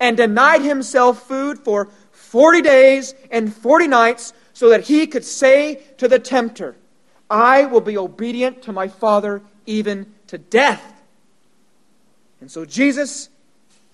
and 0.00 0.16
denied 0.16 0.62
himself 0.62 1.28
food 1.28 1.58
for 1.58 1.90
40 2.10 2.62
days 2.62 3.14
and 3.30 3.54
40 3.54 3.86
nights 3.86 4.32
so 4.54 4.70
that 4.70 4.84
he 4.84 5.06
could 5.06 5.24
say 5.24 5.82
to 5.98 6.08
the 6.08 6.18
tempter, 6.18 6.74
I 7.28 7.66
will 7.66 7.82
be 7.82 7.98
obedient 7.98 8.62
to 8.62 8.72
my 8.72 8.88
Father 8.88 9.42
even 9.66 10.14
to 10.28 10.38
death. 10.38 11.02
And 12.40 12.50
so 12.50 12.64
Jesus 12.64 13.28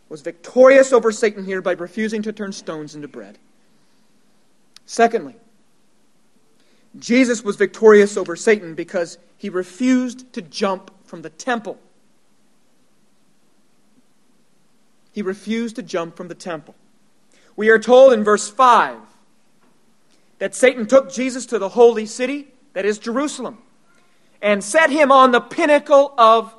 was 0.09 0.23
victorious 0.23 0.93
over 0.93 1.11
Satan 1.11 1.45
here 1.45 1.61
by 1.61 1.73
refusing 1.73 2.23
to 2.23 2.33
turn 2.33 2.53
stones 2.53 2.95
into 2.95 3.09
bread. 3.09 3.37
Secondly, 4.87 5.35
Jesus 6.99 7.43
was 7.43 7.57
victorious 7.57 8.17
over 8.17 8.37
Satan 8.37 8.75
because 8.75 9.19
he 9.37 9.49
refused 9.49 10.33
to 10.33 10.43
jump 10.43 10.91
from 11.05 11.23
the 11.23 11.31
temple. 11.31 11.79
He 15.13 15.23
refused 15.23 15.77
to 15.77 15.83
jump 15.83 16.17
from 16.17 16.29
the 16.29 16.35
temple. 16.35 16.75
We 17.57 17.69
are 17.69 17.79
told 17.79 18.13
in 18.13 18.25
verse 18.25 18.49
5 18.49 18.99
that 20.39 20.55
Satan 20.55 20.87
took 20.87 21.13
Jesus 21.13 21.47
to 21.47 21.59
the 21.59 21.71
holy 21.71 22.07
city, 22.07 22.49
that 22.73 22.85
is 22.85 22.99
Jerusalem, 22.99 23.59
and 24.43 24.63
set 24.63 24.91
him 24.91 25.13
on 25.13 25.31
the 25.31 25.41
pinnacle 25.41 26.13
of 26.19 26.55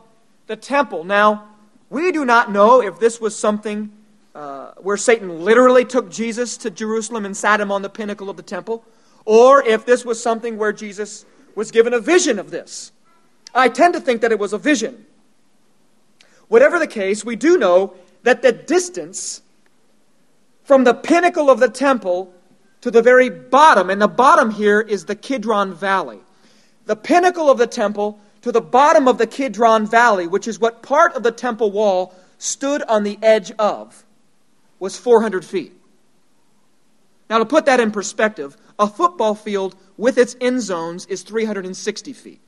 the 0.47 0.55
temple. 0.55 1.03
Now, 1.03 1.49
we 1.89 2.11
do 2.11 2.25
not 2.25 2.51
know 2.51 2.81
if 2.81 2.99
this 2.99 3.19
was 3.19 3.37
something 3.37 3.91
uh, 4.33 4.71
where 4.77 4.97
Satan 4.97 5.43
literally 5.43 5.85
took 5.85 6.09
Jesus 6.09 6.57
to 6.57 6.69
Jerusalem 6.69 7.25
and 7.25 7.35
sat 7.35 7.61
him 7.61 7.71
on 7.71 7.81
the 7.81 7.89
pinnacle 7.89 8.29
of 8.29 8.37
the 8.37 8.43
temple, 8.43 8.83
or 9.25 9.63
if 9.63 9.85
this 9.85 10.05
was 10.05 10.21
something 10.21 10.57
where 10.57 10.71
Jesus 10.71 11.25
was 11.55 11.71
given 11.71 11.93
a 11.93 11.99
vision 11.99 12.39
of 12.39 12.51
this. 12.51 12.91
I 13.53 13.69
tend 13.69 13.93
to 13.95 13.99
think 13.99 14.21
that 14.21 14.31
it 14.31 14.39
was 14.39 14.53
a 14.53 14.57
vision. 14.57 15.05
Whatever 16.47 16.77
the 16.77 16.87
case, 16.87 17.25
we 17.25 17.35
do 17.35 17.57
know 17.57 17.95
that 18.23 18.41
the 18.41 18.51
distance 18.51 19.41
from 20.63 20.83
the 20.83 20.93
pinnacle 20.93 21.49
of 21.49 21.59
the 21.59 21.69
temple 21.69 22.33
to 22.81 22.91
the 22.91 23.01
very 23.01 23.29
bottom, 23.29 23.89
and 23.89 24.01
the 24.01 24.07
bottom 24.07 24.51
here 24.51 24.79
is 24.79 25.05
the 25.05 25.15
Kidron 25.15 25.73
Valley. 25.73 26.19
The 26.85 26.95
pinnacle 26.95 27.49
of 27.49 27.57
the 27.57 27.67
temple 27.67 28.19
to 28.41 28.51
the 28.51 28.61
bottom 28.61 29.07
of 29.07 29.17
the 29.17 29.25
Kidron 29.25 29.87
Valley, 29.87 30.27
which 30.27 30.47
is 30.47 30.59
what 30.59 30.83
part 30.83 31.15
of 31.15 31.23
the 31.23 31.31
temple 31.31 31.71
wall 31.71 32.13
stood 32.37 32.83
on 32.83 33.03
the 33.03 33.17
edge 33.23 33.51
of, 33.57 34.03
was 34.77 34.97
400 34.97 35.43
feet. 35.43 35.73
Now, 37.29 37.39
to 37.39 37.45
put 37.45 37.65
that 37.65 37.79
in 37.79 37.91
perspective, 37.91 38.55
a 38.77 38.87
football 38.87 39.35
field 39.35 39.75
with 39.97 40.17
its 40.17 40.35
end 40.41 40.61
zones 40.61 41.05
is 41.05 41.23
360 41.23 42.13
feet. 42.13 42.41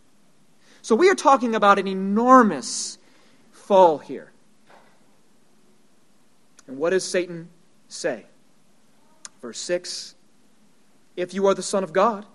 So 0.81 0.95
we 0.95 1.09
are 1.09 1.15
talking 1.15 1.55
about 1.55 1.79
an 1.79 1.87
enormous 1.87 2.97
fall 3.51 3.97
here. 3.97 4.31
And 6.67 6.77
what 6.77 6.91
does 6.91 7.03
Satan 7.03 7.49
say? 7.87 8.25
Verse 9.41 9.59
6 9.59 10.15
If 11.15 11.33
you 11.33 11.47
are 11.47 11.53
the 11.53 11.63
Son 11.63 11.83
of 11.83 11.93
God, 11.93 12.25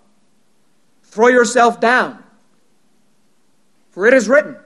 throw 1.03 1.27
yourself 1.27 1.79
down. 1.79 2.23
For 3.91 4.07
it 4.07 4.13
is 4.13 4.27
written, 4.27 4.57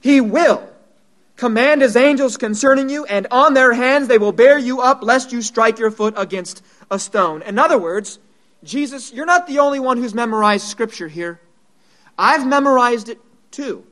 He 0.00 0.22
will 0.22 0.66
command 1.36 1.82
His 1.82 1.96
angels 1.96 2.36
concerning 2.36 2.88
you, 2.88 3.04
and 3.04 3.26
on 3.30 3.54
their 3.54 3.72
hands 3.72 4.08
they 4.08 4.18
will 4.18 4.32
bear 4.32 4.58
you 4.58 4.80
up, 4.80 5.02
lest 5.02 5.32
you 5.32 5.42
strike 5.42 5.78
your 5.78 5.90
foot 5.90 6.14
against 6.16 6.62
a 6.90 6.98
stone. 6.98 7.42
In 7.42 7.58
other 7.58 7.78
words, 7.78 8.18
Jesus, 8.64 9.12
you're 9.12 9.26
not 9.26 9.46
the 9.46 9.58
only 9.58 9.78
one 9.78 9.98
who's 9.98 10.14
memorized 10.14 10.66
Scripture 10.66 11.08
here. 11.08 11.40
I've 12.18 12.46
memorized 12.46 13.08
it 13.08 13.20
too. 13.50 13.84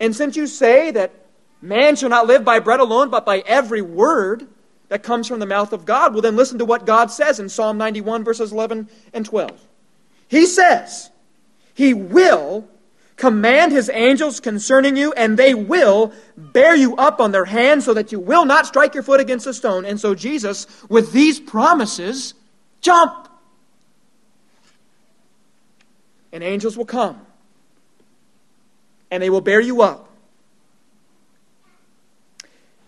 And 0.00 0.14
since 0.14 0.36
you 0.36 0.46
say 0.46 0.90
that 0.92 1.12
man 1.60 1.96
shall 1.96 2.08
not 2.08 2.26
live 2.26 2.44
by 2.44 2.60
bread 2.60 2.80
alone, 2.80 3.10
but 3.10 3.26
by 3.26 3.40
every 3.40 3.82
word 3.82 4.46
that 4.88 5.02
comes 5.02 5.26
from 5.26 5.38
the 5.38 5.46
mouth 5.46 5.72
of 5.72 5.84
God, 5.84 6.12
well, 6.12 6.22
then 6.22 6.36
listen 6.36 6.58
to 6.58 6.64
what 6.64 6.86
God 6.86 7.10
says 7.10 7.40
in 7.40 7.48
Psalm 7.48 7.76
91, 7.78 8.24
verses 8.24 8.52
11 8.52 8.88
and 9.12 9.26
12. 9.26 9.60
He 10.28 10.46
says, 10.46 11.10
He 11.74 11.94
will 11.94 12.68
command 13.18 13.72
his 13.72 13.90
angels 13.92 14.40
concerning 14.40 14.96
you, 14.96 15.12
and 15.12 15.36
they 15.36 15.52
will 15.52 16.12
bear 16.36 16.74
you 16.74 16.96
up 16.96 17.20
on 17.20 17.32
their 17.32 17.44
hands 17.44 17.84
so 17.84 17.92
that 17.92 18.12
you 18.12 18.20
will 18.20 18.46
not 18.46 18.66
strike 18.66 18.94
your 18.94 19.02
foot 19.02 19.20
against 19.20 19.46
a 19.46 19.52
stone. 19.52 19.84
And 19.84 20.00
so 20.00 20.14
Jesus, 20.14 20.66
with 20.88 21.12
these 21.12 21.38
promises, 21.38 22.32
jump. 22.80 23.28
And 26.32 26.42
angels 26.44 26.76
will 26.76 26.86
come, 26.86 27.20
and 29.10 29.22
they 29.22 29.30
will 29.30 29.40
bear 29.40 29.60
you 29.60 29.82
up. 29.82 30.08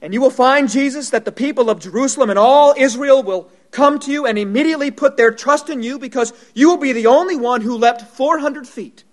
And 0.03 0.15
you 0.15 0.21
will 0.21 0.31
find, 0.31 0.71
Jesus, 0.71 1.11
that 1.11 1.25
the 1.25 1.33
people 1.33 1.69
of 1.69 1.81
Jerusalem 1.81 2.31
and 2.31 2.39
all 2.39 2.75
Israel 2.77 3.23
will 3.23 3.51
come 3.71 3.99
to 4.01 4.11
you 4.11 4.27
and 4.27 4.39
immediately 4.39 4.91
put 4.91 5.17
their 5.17 5.31
trust 5.31 5.69
in 5.69 5.83
you 5.83 5.99
because 5.99 6.33
you 6.55 6.69
will 6.69 6.79
be 6.79 6.93
the 6.93 7.07
only 7.07 7.37
one 7.37 7.61
who 7.61 7.77
leapt 7.77 8.03
400 8.03 8.67
feet 8.67 9.05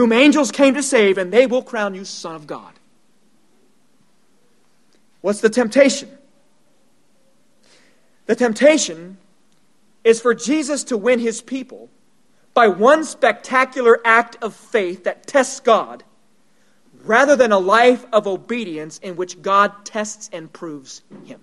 whom 0.00 0.12
angels 0.12 0.50
came 0.50 0.72
to 0.72 0.82
save, 0.82 1.18
and 1.18 1.30
they 1.30 1.46
will 1.46 1.62
crown 1.62 1.94
you 1.94 2.06
Son 2.06 2.34
of 2.34 2.46
God. 2.46 2.72
What's 5.20 5.42
the 5.42 5.50
temptation? 5.50 6.08
The 8.24 8.34
temptation 8.34 9.18
is 10.02 10.18
for 10.18 10.32
Jesus 10.32 10.84
to 10.84 10.96
win 10.96 11.18
his 11.18 11.42
people 11.42 11.90
by 12.54 12.68
one 12.68 13.04
spectacular 13.04 14.00
act 14.02 14.38
of 14.40 14.54
faith 14.54 15.04
that 15.04 15.26
tests 15.26 15.60
God, 15.60 16.02
rather 17.04 17.36
than 17.36 17.52
a 17.52 17.58
life 17.58 18.06
of 18.10 18.26
obedience 18.26 18.96
in 19.02 19.16
which 19.16 19.42
God 19.42 19.84
tests 19.84 20.30
and 20.32 20.50
proves 20.50 21.02
him. 21.26 21.40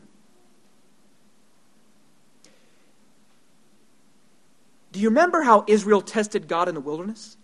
Do 4.93 4.99
you 4.99 5.09
remember 5.09 5.43
how 5.43 5.63
Israel 5.67 6.01
tested 6.01 6.47
God 6.47 6.67
in 6.67 6.73
the 6.73 6.81
wilderness? 6.81 7.36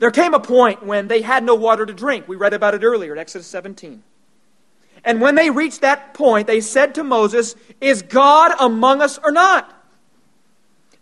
There 0.00 0.10
came 0.10 0.32
a 0.32 0.40
point 0.40 0.82
when 0.82 1.08
they 1.08 1.20
had 1.20 1.44
no 1.44 1.54
water 1.54 1.84
to 1.84 1.92
drink. 1.92 2.26
We 2.26 2.34
read 2.34 2.54
about 2.54 2.74
it 2.74 2.82
earlier 2.82 3.12
in 3.12 3.18
Exodus 3.18 3.46
17. 3.46 4.02
And 5.04 5.20
when 5.20 5.34
they 5.34 5.50
reached 5.50 5.82
that 5.82 6.14
point, 6.14 6.46
they 6.46 6.62
said 6.62 6.94
to 6.94 7.04
Moses, 7.04 7.54
Is 7.82 8.00
God 8.00 8.52
among 8.58 9.02
us 9.02 9.18
or 9.22 9.30
not? 9.30 9.72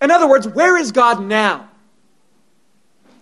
In 0.03 0.11
other 0.11 0.29
words, 0.29 0.49
where 0.49 0.77
is 0.77 0.91
God 0.91 1.23
now? 1.23 1.69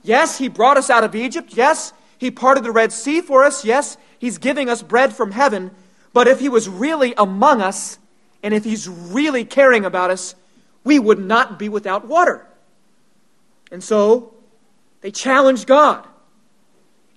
Yes, 0.03 0.39
He 0.39 0.49
brought 0.49 0.79
us 0.79 0.89
out 0.89 1.05
of 1.05 1.15
Egypt. 1.15 1.53
Yes, 1.53 1.93
He 2.17 2.31
parted 2.31 2.65
the 2.65 2.73
Red 2.73 2.91
Sea 2.91 3.21
for 3.21 3.45
us. 3.45 3.63
Yes, 3.63 3.99
He's 4.19 4.39
giving 4.39 4.71
us 4.71 4.83
bread 4.83 5.15
from 5.15 5.33
heaven. 5.33 5.71
But 6.15 6.27
if 6.27 6.41
He 6.41 6.49
was 6.49 6.71
really 6.71 7.13
among 7.19 7.61
us, 7.61 7.99
and 8.43 8.55
if 8.55 8.65
He's 8.65 8.89
really 8.89 9.45
caring 9.45 9.85
about 9.85 10.11
us, 10.11 10.35
we 10.85 10.99
would 10.99 11.19
not 11.19 11.59
be 11.59 11.69
without 11.69 12.07
water. 12.07 12.47
And 13.71 13.85
so 13.85 14.33
they 15.01 15.11
challenged 15.11 15.67
God. 15.67 16.07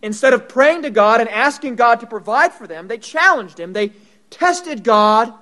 Instead 0.01 0.33
of 0.33 0.47
praying 0.47 0.83
to 0.83 0.89
God 0.89 1.19
and 1.19 1.29
asking 1.29 1.75
God 1.75 1.99
to 1.99 2.07
provide 2.07 2.53
for 2.53 2.67
them, 2.67 2.87
they 2.87 2.97
challenged 2.97 3.59
Him. 3.59 3.73
They 3.73 3.91
tested 4.29 4.83
God 4.83 5.33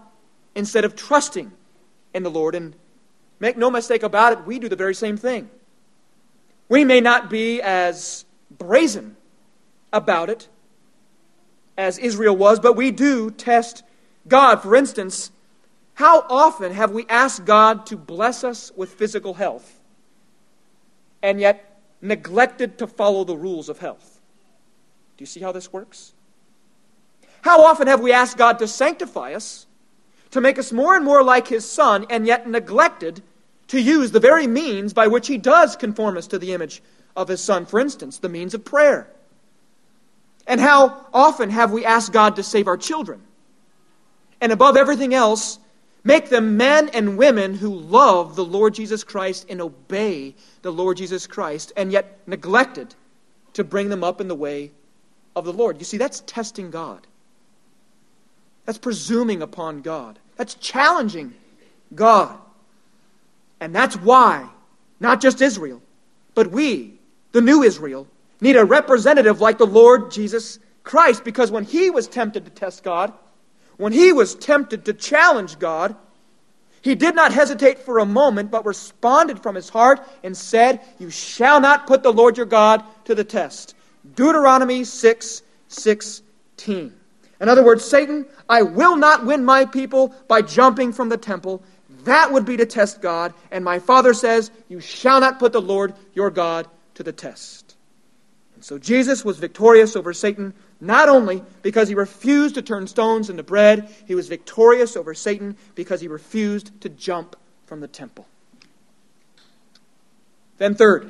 instead 0.56 0.86
of 0.86 0.95
trusting 0.95 1.52
in 2.13 2.23
the 2.23 2.32
Lord. 2.32 2.56
And 2.56 2.76
make 3.39 3.58
no 3.58 3.69
mistake 3.69 4.04
about 4.04 4.34
it, 4.34 4.45
we 4.45 4.60
do 4.60 4.67
the 4.69 4.76
very 4.76 4.95
same 4.95 5.17
thing. 5.17 5.50
We 6.69 6.84
may 6.84 7.02
not 7.02 7.30
be 7.30 7.62
as 7.62 8.26
brazen 8.50 9.15
about 9.93 10.30
it 10.30 10.50
as 11.78 11.97
Israel 11.97 12.36
was, 12.36 12.60
but 12.60 12.76
we 12.76 12.91
do 12.91 13.30
test 13.30 13.84
God. 14.28 14.62
For 14.62 14.76
instance, 14.76 15.32
how 15.93 16.26
often 16.30 16.73
have 16.73 16.91
we 16.91 17.06
asked 17.08 17.45
God 17.45 17.86
to 17.88 17.97
bless 17.97 18.43
us 18.43 18.71
with 18.76 18.93
physical 18.93 19.36
health, 19.36 19.80
and 21.21 21.39
yet 21.39 21.77
neglected 22.08 22.78
to 22.80 22.88
follow 22.88 23.24
the 23.24 23.38
rules 23.38 23.70
of 23.70 23.80
health. 23.80 24.20
Do 25.17 25.22
you 25.22 25.28
see 25.28 25.39
how 25.39 25.52
this 25.52 25.72
works? 25.72 26.13
How 27.41 27.63
often 27.65 27.88
have 27.88 28.02
we 28.02 28.12
asked 28.12 28.38
God 28.38 28.60
to 28.60 28.67
sanctify 28.67 29.34
us, 29.34 29.65
to 30.32 30.41
make 30.41 30.60
us 30.60 30.72
more 30.72 30.96
and 30.96 31.06
more 31.06 31.24
like 31.24 31.48
His 31.48 31.70
Son, 31.70 32.06
and 32.10 32.26
yet 32.26 32.50
neglected 32.50 33.22
to 33.67 33.82
use 33.82 34.12
the 34.12 34.20
very 34.20 34.48
means 34.48 34.93
by 34.93 35.08
which 35.08 35.28
He 35.28 35.38
does 35.38 35.76
conform 35.76 36.17
us 36.17 36.28
to 36.28 36.39
the 36.39 36.54
image 36.54 36.82
of 37.15 37.28
His 37.28 37.41
Son? 37.41 37.65
For 37.65 37.80
instance, 37.80 38.20
the 38.20 38.30
means 38.30 38.54
of 38.54 38.65
prayer. 38.65 39.10
And 40.46 40.62
how 40.62 41.06
often 41.13 41.50
have 41.50 41.72
we 41.72 41.86
asked 41.86 42.13
God 42.13 42.38
to 42.38 42.43
save 42.43 42.67
our 42.67 42.78
children? 42.78 43.22
And 44.39 44.52
above 44.52 44.78
everything 44.78 45.13
else, 45.13 45.60
Make 46.08 46.30
them 46.30 46.56
men 46.56 46.88
and 46.93 47.17
women 47.17 47.54
who 47.54 47.67
love 47.67 48.38
the 48.38 48.46
Lord 48.46 48.74
Jesus 48.74 49.04
Christ 49.04 49.46
and 49.50 49.60
obey 49.60 50.36
the 50.62 50.72
Lord 50.72 50.96
Jesus 50.96 51.28
Christ, 51.28 51.74
and 51.76 51.91
yet 51.91 52.20
neglected 52.26 52.96
to 53.52 53.65
bring 53.65 53.89
them 53.89 54.06
up 54.06 54.22
in 54.22 54.30
the 54.30 54.34
way 54.34 54.72
of 55.36 55.43
the 55.43 55.52
Lord. 55.52 55.80
You 55.80 55.84
see, 55.84 55.98
that's 55.98 56.24
testing 56.26 56.72
God. 56.72 57.06
That's 58.63 58.78
presuming 58.78 59.41
upon 59.41 59.82
God. 59.82 60.17
That's 60.38 60.54
challenging 60.54 61.34
God. 61.93 62.39
And 63.60 63.76
that's 63.76 63.98
why, 63.98 64.48
not 65.02 65.20
just 65.20 65.41
Israel, 65.41 65.82
but 66.36 66.52
we, 66.52 66.93
the 67.34 67.41
new 67.41 67.63
Israel, 67.63 68.08
need 68.39 68.56
a 68.56 68.63
representative 68.63 69.41
like 69.41 69.58
the 69.58 69.67
Lord 69.67 70.12
Jesus 70.12 70.58
Christ. 70.86 71.26
Because 71.26 71.52
when 71.52 71.65
he 71.65 71.89
was 71.89 72.08
tempted 72.08 72.46
to 72.46 72.52
test 72.52 72.82
God, 72.82 73.12
when 73.78 73.94
he 73.94 74.12
was 74.12 74.36
tempted 74.36 74.86
to 74.86 74.94
challenge 74.94 75.60
God, 75.60 75.96
He 76.82 76.96
did 76.96 77.16
not 77.16 77.34
hesitate 77.34 77.80
for 77.80 78.00
a 78.00 78.06
moment, 78.06 78.52
but 78.52 78.66
responded 78.66 79.42
from 79.42 79.56
his 79.56 79.70
heart 79.70 80.00
and 80.24 80.36
said, 80.36 80.82
You 81.00 81.10
shall 81.10 81.62
not 81.62 81.88
put 81.88 82.04
the 82.04 82.13
Lord 82.13 82.38
your 82.38 82.46
God 82.46 82.84
to 83.06 83.16
the 83.16 83.24
test. 83.24 83.76
Deuteronomy 84.16 84.84
6 84.84 85.42
16. 85.70 86.94
In 87.40 87.50
other 87.50 87.63
words, 87.63 87.84
Satan, 87.84 88.26
I 88.50 88.63
will 88.63 88.96
not 88.96 89.26
win 89.26 89.46
my 89.46 89.66
people 89.66 90.16
by 90.28 90.42
jumping 90.42 90.94
from 90.94 91.10
the 91.10 91.18
temple. 91.18 91.62
That 92.06 92.32
would 92.32 92.46
be 92.46 92.58
to 92.58 92.66
test 92.66 93.02
God. 93.02 93.34
And 93.52 93.63
my 93.63 93.80
father 93.80 94.13
says, 94.13 94.50
You 94.70 94.80
shall 94.80 95.20
not 95.20 95.40
put 95.40 95.54
the 95.54 95.62
Lord 95.62 95.94
your 96.13 96.32
God 96.32 96.68
to 96.96 97.04
the 97.04 97.12
test. 97.12 97.76
And 98.56 98.63
so 98.63 98.80
Jesus 98.80 99.24
was 99.24 99.38
victorious 99.38 99.96
over 99.96 100.13
Satan 100.13 100.54
not 100.80 101.10
only 101.10 101.44
because 101.63 101.88
he 101.88 101.96
refused 101.96 102.56
to 102.56 102.62
turn 102.62 102.88
stones 102.88 103.30
into 103.30 103.44
bread, 103.44 103.94
he 104.06 104.16
was 104.16 104.28
victorious 104.28 104.96
over 104.96 105.13
Satan 105.13 105.58
because 105.76 106.02
he 106.02 106.08
refused 106.08 106.80
to 106.82 106.90
jump 106.90 107.36
from 107.66 107.80
the 107.80 107.88
temple. 107.88 108.28
Then, 110.58 110.76
third, 110.76 111.10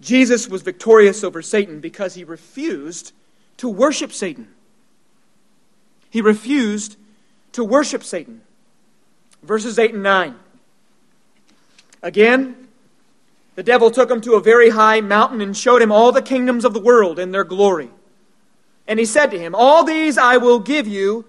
Jesus 0.00 0.48
was 0.48 0.62
victorious 0.62 1.22
over 1.22 1.42
Satan 1.42 1.80
because 1.80 2.14
he 2.14 2.24
refused 2.24 3.12
to 3.58 3.68
worship 3.68 4.12
Satan. 4.12 4.48
He 6.10 6.20
refused 6.20 6.96
to 7.52 7.64
worship 7.64 8.02
Satan. 8.02 8.42
Verses 9.42 9.78
8 9.78 9.94
and 9.94 10.02
9. 10.02 10.34
Again, 12.02 12.68
the 13.54 13.62
devil 13.62 13.90
took 13.90 14.10
him 14.10 14.20
to 14.22 14.34
a 14.34 14.40
very 14.40 14.70
high 14.70 15.00
mountain 15.00 15.40
and 15.40 15.56
showed 15.56 15.82
him 15.82 15.92
all 15.92 16.12
the 16.12 16.22
kingdoms 16.22 16.64
of 16.64 16.74
the 16.74 16.80
world 16.80 17.18
in 17.18 17.30
their 17.30 17.44
glory. 17.44 17.90
And 18.92 18.98
he 18.98 19.06
said 19.06 19.30
to 19.30 19.38
him, 19.38 19.54
All 19.54 19.84
these 19.84 20.18
I 20.18 20.36
will 20.36 20.58
give 20.58 20.86
you 20.86 21.24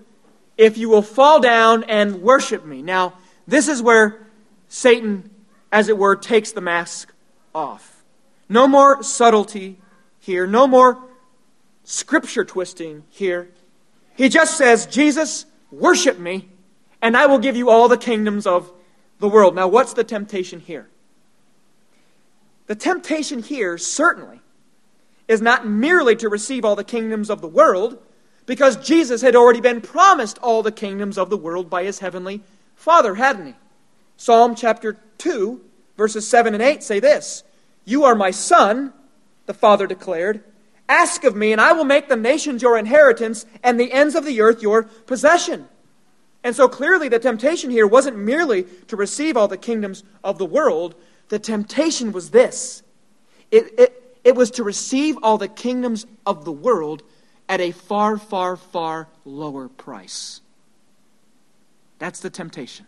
if 0.58 0.78
you 0.78 0.90
will 0.90 1.02
fall 1.02 1.40
down 1.40 1.86
and 1.86 2.22
worship 2.22 2.66
me. 2.66 2.82
Now, 2.82 3.14
this 3.48 3.70
is 3.70 3.82
where 3.82 4.28
Satan, 4.68 5.30
as 5.72 5.88
it 5.88 5.98
were, 5.98 6.18
takes 6.18 6.52
the 6.52 6.60
mask 6.60 7.14
off. 7.56 8.04
No 8.50 8.68
more 8.68 9.02
subtlety 9.02 9.80
here, 10.20 10.46
no 10.46 10.68
more 10.68 11.06
scripture 11.86 12.44
twisting 12.44 13.04
here. 13.10 13.48
He 14.18 14.28
just 14.28 14.58
says, 14.58 14.86
Jesus, 14.86 15.46
worship 15.72 16.20
me, 16.20 16.50
and 17.02 17.16
I 17.16 17.28
will 17.28 17.40
give 17.40 17.56
you 17.56 17.70
all 17.70 17.88
the 17.88 17.96
kingdoms 17.96 18.46
of 18.46 18.74
the 19.20 19.30
world. 19.30 19.56
Now, 19.56 19.70
what's 19.70 19.94
the 19.94 20.04
temptation 20.04 20.60
here? 20.60 20.90
The 22.68 22.76
temptation 22.76 23.42
here, 23.42 23.78
certainly, 23.78 24.42
is 25.28 25.42
not 25.42 25.68
merely 25.68 26.16
to 26.18 26.30
receive 26.30 26.66
all 26.66 26.76
the 26.76 26.84
kingdoms 26.84 27.30
of 27.30 27.42
the 27.42 27.48
world, 27.48 27.98
because 28.46 28.76
Jesus 28.78 29.22
had 29.22 29.36
already 29.36 29.62
been 29.62 29.82
promised 29.82 30.38
all 30.40 30.64
the 30.64 30.72
kingdoms 30.72 31.18
of 31.18 31.30
the 31.30 31.38
world 31.38 31.70
by 31.70 31.84
his 31.84 32.00
heavenly 32.00 32.42
Father, 32.76 33.16
hadn't 33.16 33.48
he? 33.48 33.54
Psalm 34.18 34.56
chapter 34.56 34.98
2, 35.20 35.62
verses 35.96 36.28
7 36.28 36.54
and 36.54 36.62
8 36.62 36.84
say 36.84 37.00
this 37.00 37.44
You 37.86 38.04
are 38.04 38.16
my 38.16 38.32
son, 38.32 38.94
the 39.46 39.54
Father 39.54 39.88
declared. 39.88 40.44
Ask 40.90 41.24
of 41.24 41.36
me, 41.36 41.54
and 41.54 41.62
I 41.62 41.72
will 41.72 41.86
make 41.86 42.10
the 42.10 42.18
nations 42.18 42.62
your 42.62 42.78
inheritance 42.78 43.46
and 43.64 43.80
the 43.80 43.94
ends 43.94 44.16
of 44.16 44.26
the 44.26 44.42
earth 44.42 44.62
your 44.62 44.84
possession. 44.84 45.70
And 46.44 46.54
so 46.54 46.68
clearly, 46.68 47.08
the 47.08 47.20
temptation 47.20 47.72
here 47.72 47.88
wasn't 47.88 48.18
merely 48.18 48.64
to 48.88 48.98
receive 48.98 49.38
all 49.38 49.48
the 49.48 49.58
kingdoms 49.58 50.04
of 50.26 50.38
the 50.38 50.46
world, 50.46 50.96
the 51.30 51.40
temptation 51.40 52.12
was 52.12 52.32
this 52.32 52.84
it, 53.50 53.80
it, 53.80 54.03
it 54.24 54.36
was 54.36 54.52
to 54.52 54.64
receive 54.64 55.18
all 55.22 55.38
the 55.38 55.48
kingdoms 55.48 56.06
of 56.26 56.46
the 56.46 56.52
world 56.52 57.04
at 57.50 57.60
a 57.60 57.72
far, 57.72 58.18
far, 58.18 58.56
far 58.56 59.08
lower 59.26 59.68
price. 59.68 60.42
That's 62.00 62.22
the 62.22 62.30
temptation. 62.30 62.88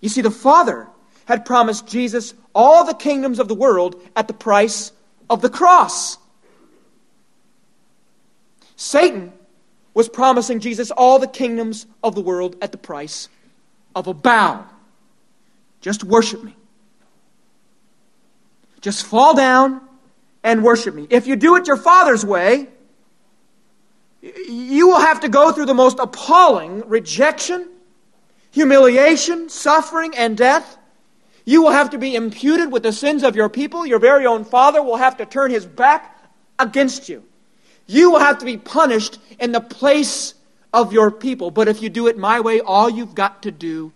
You 0.00 0.08
see, 0.08 0.20
the 0.20 0.30
Father 0.30 0.88
had 1.26 1.44
promised 1.44 1.86
Jesus 1.86 2.34
all 2.54 2.84
the 2.84 2.94
kingdoms 2.94 3.38
of 3.38 3.48
the 3.48 3.54
world 3.54 4.00
at 4.14 4.28
the 4.28 4.34
price 4.34 4.92
of 5.28 5.42
the 5.42 5.50
cross. 5.50 6.18
Satan 8.76 9.32
was 9.92 10.08
promising 10.08 10.60
Jesus 10.60 10.90
all 10.90 11.18
the 11.18 11.26
kingdoms 11.26 11.86
of 12.04 12.14
the 12.14 12.20
world 12.20 12.56
at 12.60 12.70
the 12.70 12.78
price 12.78 13.28
of 13.94 14.06
a 14.06 14.14
bow. 14.14 14.64
Just 15.80 16.04
worship 16.04 16.44
me. 16.44 16.54
Just 18.82 19.06
fall 19.06 19.34
down 19.34 19.80
and 20.46 20.62
worship 20.62 20.94
me. 20.94 21.08
If 21.10 21.26
you 21.26 21.34
do 21.34 21.56
it 21.56 21.66
your 21.66 21.76
father's 21.76 22.24
way, 22.24 22.68
you 24.22 24.88
will 24.88 25.00
have 25.00 25.20
to 25.20 25.28
go 25.28 25.50
through 25.50 25.66
the 25.66 25.74
most 25.74 25.98
appalling 25.98 26.88
rejection, 26.88 27.68
humiliation, 28.52 29.48
suffering, 29.48 30.16
and 30.16 30.36
death. 30.36 30.78
You 31.44 31.62
will 31.62 31.72
have 31.72 31.90
to 31.90 31.98
be 31.98 32.14
imputed 32.14 32.70
with 32.70 32.84
the 32.84 32.92
sins 32.92 33.24
of 33.24 33.34
your 33.34 33.48
people. 33.48 33.84
Your 33.84 33.98
very 33.98 34.24
own 34.24 34.44
father 34.44 34.80
will 34.80 34.96
have 34.96 35.16
to 35.16 35.26
turn 35.26 35.50
his 35.50 35.66
back 35.66 36.16
against 36.60 37.08
you. 37.08 37.24
You 37.88 38.12
will 38.12 38.20
have 38.20 38.38
to 38.38 38.44
be 38.44 38.56
punished 38.56 39.18
in 39.40 39.50
the 39.50 39.60
place 39.60 40.34
of 40.72 40.92
your 40.92 41.10
people. 41.10 41.50
But 41.50 41.66
if 41.66 41.82
you 41.82 41.88
do 41.88 42.06
it 42.06 42.16
my 42.16 42.38
way, 42.38 42.60
all 42.60 42.88
you've 42.88 43.16
got 43.16 43.42
to 43.42 43.50
do 43.50 43.92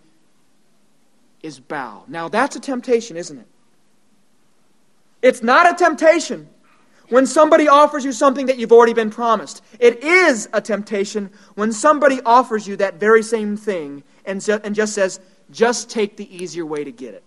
is 1.41 1.61
bow. 1.61 2.03
Now, 2.09 2.27
that's 2.27 2.57
a 2.57 2.59
temptation, 2.59 3.15
isn't 3.15 3.37
it? 3.37 3.47
It's 5.21 5.43
not 5.43 5.71
a 5.71 5.75
temptation 5.83 6.49
when 7.09 7.25
somebody 7.25 7.67
offers 7.67 8.05
you 8.05 8.11
something 8.11 8.45
that 8.45 8.57
you've 8.57 8.71
already 8.71 8.93
been 8.93 9.09
promised. 9.09 9.61
It 9.79 10.03
is 10.03 10.47
a 10.53 10.61
temptation 10.61 11.29
when 11.55 11.71
somebody 11.71 12.21
offers 12.25 12.67
you 12.67 12.77
that 12.77 12.95
very 12.95 13.21
same 13.21 13.57
thing 13.57 14.03
and, 14.25 14.47
and 14.47 14.73
just 14.73 14.93
says, 14.93 15.19
just 15.51 15.89
take 15.89 16.17
the 16.17 16.43
easier 16.43 16.65
way 16.65 16.83
to 16.83 16.91
get 16.91 17.13
it. 17.13 17.23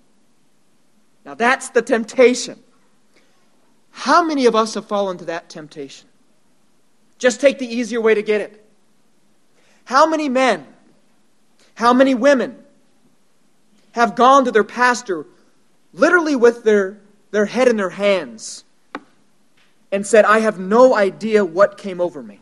Now, 1.24 1.34
that's 1.34 1.68
the 1.70 1.82
temptation. 1.82 2.58
How 3.90 4.24
many 4.24 4.46
of 4.46 4.56
us 4.56 4.74
have 4.74 4.86
fallen 4.86 5.18
to 5.18 5.26
that 5.26 5.48
temptation? 5.48 6.08
Just 7.18 7.40
take 7.40 7.58
the 7.58 7.66
easier 7.66 8.00
way 8.00 8.14
to 8.14 8.22
get 8.22 8.40
it. 8.40 8.64
How 9.84 10.06
many 10.06 10.28
men, 10.28 10.66
how 11.74 11.92
many 11.92 12.14
women 12.14 12.56
have 13.92 14.16
gone 14.16 14.46
to 14.46 14.50
their 14.50 14.64
pastor 14.64 15.26
literally 15.92 16.34
with 16.36 16.64
their 16.64 16.98
their 17.34 17.46
head 17.46 17.66
in 17.66 17.76
their 17.76 17.90
hands 17.90 18.62
and 19.90 20.06
said, 20.06 20.24
I 20.24 20.38
have 20.38 20.60
no 20.60 20.94
idea 20.94 21.44
what 21.44 21.76
came 21.76 22.00
over 22.00 22.22
me. 22.22 22.38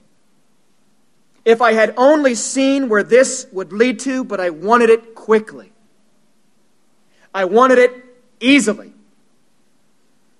If 1.46 1.62
I 1.62 1.72
had 1.72 1.94
only 1.96 2.34
seen 2.34 2.90
where 2.90 3.02
this 3.02 3.46
would 3.52 3.72
lead 3.72 4.00
to, 4.00 4.22
but 4.22 4.38
I 4.38 4.50
wanted 4.50 4.90
it 4.90 5.14
quickly. 5.14 5.72
I 7.32 7.46
wanted 7.46 7.78
it 7.78 8.04
easily. 8.38 8.92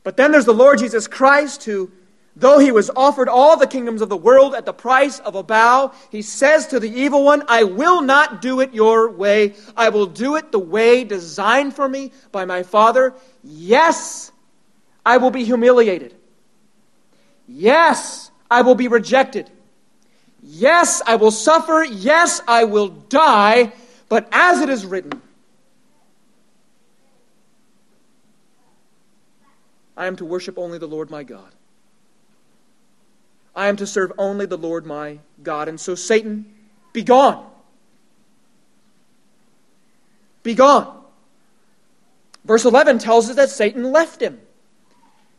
But 0.04 0.18
then 0.18 0.32
there's 0.32 0.44
the 0.44 0.52
Lord 0.52 0.80
Jesus 0.80 1.08
Christ 1.08 1.64
who 1.64 1.90
Though 2.34 2.58
he 2.58 2.72
was 2.72 2.90
offered 2.96 3.28
all 3.28 3.58
the 3.58 3.66
kingdoms 3.66 4.00
of 4.00 4.08
the 4.08 4.16
world 4.16 4.54
at 4.54 4.64
the 4.64 4.72
price 4.72 5.18
of 5.18 5.34
a 5.34 5.42
bow, 5.42 5.92
he 6.10 6.22
says 6.22 6.66
to 6.68 6.80
the 6.80 6.88
evil 6.90 7.24
one, 7.24 7.44
I 7.46 7.64
will 7.64 8.00
not 8.00 8.40
do 8.40 8.60
it 8.60 8.72
your 8.72 9.10
way. 9.10 9.54
I 9.76 9.90
will 9.90 10.06
do 10.06 10.36
it 10.36 10.50
the 10.50 10.58
way 10.58 11.04
designed 11.04 11.74
for 11.74 11.86
me 11.86 12.12
by 12.30 12.46
my 12.46 12.62
Father. 12.62 13.14
Yes, 13.44 14.31
I 15.04 15.16
will 15.16 15.30
be 15.30 15.44
humiliated. 15.44 16.14
Yes, 17.48 18.30
I 18.50 18.62
will 18.62 18.74
be 18.74 18.88
rejected. 18.88 19.50
Yes, 20.42 21.02
I 21.06 21.16
will 21.16 21.30
suffer. 21.30 21.84
Yes, 21.84 22.40
I 22.46 22.64
will 22.64 22.88
die. 22.88 23.72
But 24.08 24.28
as 24.32 24.60
it 24.60 24.68
is 24.68 24.84
written, 24.84 25.22
I 29.96 30.06
am 30.06 30.16
to 30.16 30.24
worship 30.24 30.58
only 30.58 30.78
the 30.78 30.86
Lord 30.86 31.10
my 31.10 31.22
God. 31.22 31.52
I 33.54 33.68
am 33.68 33.76
to 33.76 33.86
serve 33.86 34.12
only 34.18 34.46
the 34.46 34.58
Lord 34.58 34.84
my 34.86 35.18
God. 35.42 35.68
And 35.68 35.78
so, 35.78 35.94
Satan, 35.94 36.46
be 36.92 37.02
gone. 37.02 37.48
Be 40.42 40.54
gone. 40.54 41.02
Verse 42.44 42.64
11 42.64 42.98
tells 42.98 43.30
us 43.30 43.36
that 43.36 43.50
Satan 43.50 43.92
left 43.92 44.20
him. 44.20 44.40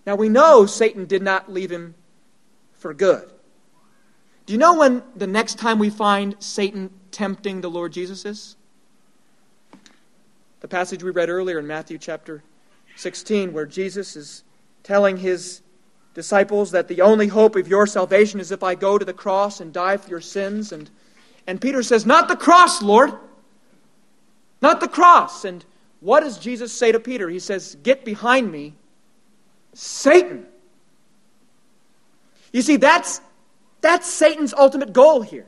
Now 0.05 0.15
we 0.15 0.29
know 0.29 0.65
Satan 0.65 1.05
did 1.05 1.21
not 1.21 1.51
leave 1.51 1.71
him 1.71 1.95
for 2.73 2.93
good. 2.93 3.29
Do 4.45 4.53
you 4.53 4.59
know 4.59 4.77
when 4.77 5.03
the 5.15 5.27
next 5.27 5.57
time 5.57 5.79
we 5.79 5.89
find 5.89 6.35
Satan 6.39 6.89
tempting 7.11 7.61
the 7.61 7.69
Lord 7.69 7.93
Jesus 7.93 8.25
is? 8.25 8.57
The 10.59 10.67
passage 10.67 11.03
we 11.03 11.11
read 11.11 11.29
earlier 11.29 11.59
in 11.59 11.67
Matthew 11.67 11.97
chapter 11.97 12.43
16, 12.95 13.53
where 13.53 13.65
Jesus 13.65 14.15
is 14.15 14.43
telling 14.83 15.17
his 15.17 15.61
disciples 16.13 16.71
that 16.71 16.87
the 16.87 17.01
only 17.01 17.27
hope 17.27 17.55
of 17.55 17.67
your 17.67 17.87
salvation 17.87 18.39
is 18.39 18.51
if 18.51 18.63
I 18.63 18.75
go 18.75 18.97
to 18.97 19.05
the 19.05 19.13
cross 19.13 19.59
and 19.61 19.73
die 19.73 19.97
for 19.97 20.09
your 20.09 20.21
sins. 20.21 20.71
And, 20.71 20.89
and 21.47 21.59
Peter 21.59 21.81
says, 21.81 22.05
Not 22.05 22.27
the 22.27 22.35
cross, 22.35 22.81
Lord. 22.81 23.13
Not 24.61 24.79
the 24.79 24.87
cross. 24.87 25.45
And 25.45 25.65
what 26.01 26.21
does 26.21 26.37
Jesus 26.37 26.71
say 26.71 26.91
to 26.91 26.99
Peter? 26.99 27.29
He 27.29 27.39
says, 27.39 27.75
Get 27.83 28.05
behind 28.05 28.51
me, 28.51 28.75
Satan. 29.73 30.45
You 32.51 32.61
see, 32.61 32.77
that's, 32.77 33.21
that's 33.81 34.07
Satan's 34.07 34.53
ultimate 34.53 34.93
goal 34.93 35.21
here. 35.21 35.47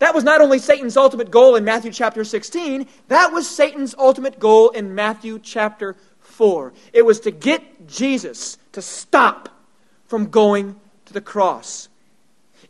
That 0.00 0.14
was 0.14 0.24
not 0.24 0.40
only 0.40 0.58
Satan's 0.58 0.96
ultimate 0.96 1.30
goal 1.30 1.56
in 1.56 1.64
Matthew 1.64 1.90
chapter 1.90 2.24
16, 2.24 2.86
that 3.08 3.32
was 3.32 3.48
Satan's 3.48 3.94
ultimate 3.96 4.38
goal 4.38 4.70
in 4.70 4.94
Matthew 4.94 5.38
chapter 5.38 5.96
4. 6.18 6.72
It 6.92 7.02
was 7.06 7.20
to 7.20 7.30
get 7.30 7.86
Jesus 7.86 8.58
to 8.72 8.82
stop 8.82 9.48
from 10.06 10.26
going 10.26 10.78
to 11.06 11.12
the 11.12 11.20
cross. 11.20 11.88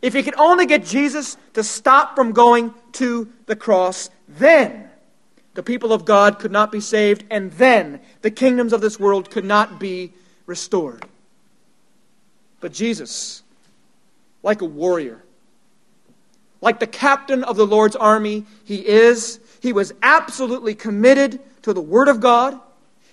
If 0.01 0.13
he 0.13 0.23
could 0.23 0.35
only 0.37 0.65
get 0.65 0.85
Jesus 0.85 1.35
to 1.53 1.63
stop 1.63 2.15
from 2.15 2.31
going 2.31 2.73
to 2.93 3.31
the 3.47 3.55
cross, 3.55 4.09
then 4.27 4.89
the 5.55 5.63
people 5.63 5.93
of 5.93 6.05
God 6.05 6.37
could 6.37 6.51
not 6.51 6.71
be 6.71 6.81
saved, 6.81 7.23
and 7.31 7.51
then 7.53 8.01
the 8.21 8.29
kingdoms 8.29 8.73
of 8.73 8.81
this 8.81 8.99
world 8.99 9.31
could 9.31 9.45
not 9.45 9.79
be 9.79 10.13
restored. 10.45 11.03
But 12.59 12.73
Jesus, 12.73 13.41
like 14.43 14.61
a 14.61 14.65
warrior, 14.65 15.23
like 16.61 16.79
the 16.79 16.87
captain 16.87 17.43
of 17.43 17.55
the 17.55 17.65
Lord's 17.65 17.95
army, 17.95 18.45
he 18.65 18.85
is, 18.85 19.39
he 19.61 19.71
was 19.71 19.93
absolutely 20.03 20.75
committed 20.75 21.39
to 21.61 21.73
the 21.73 21.81
Word 21.81 22.09
of 22.09 22.19
God. 22.19 22.59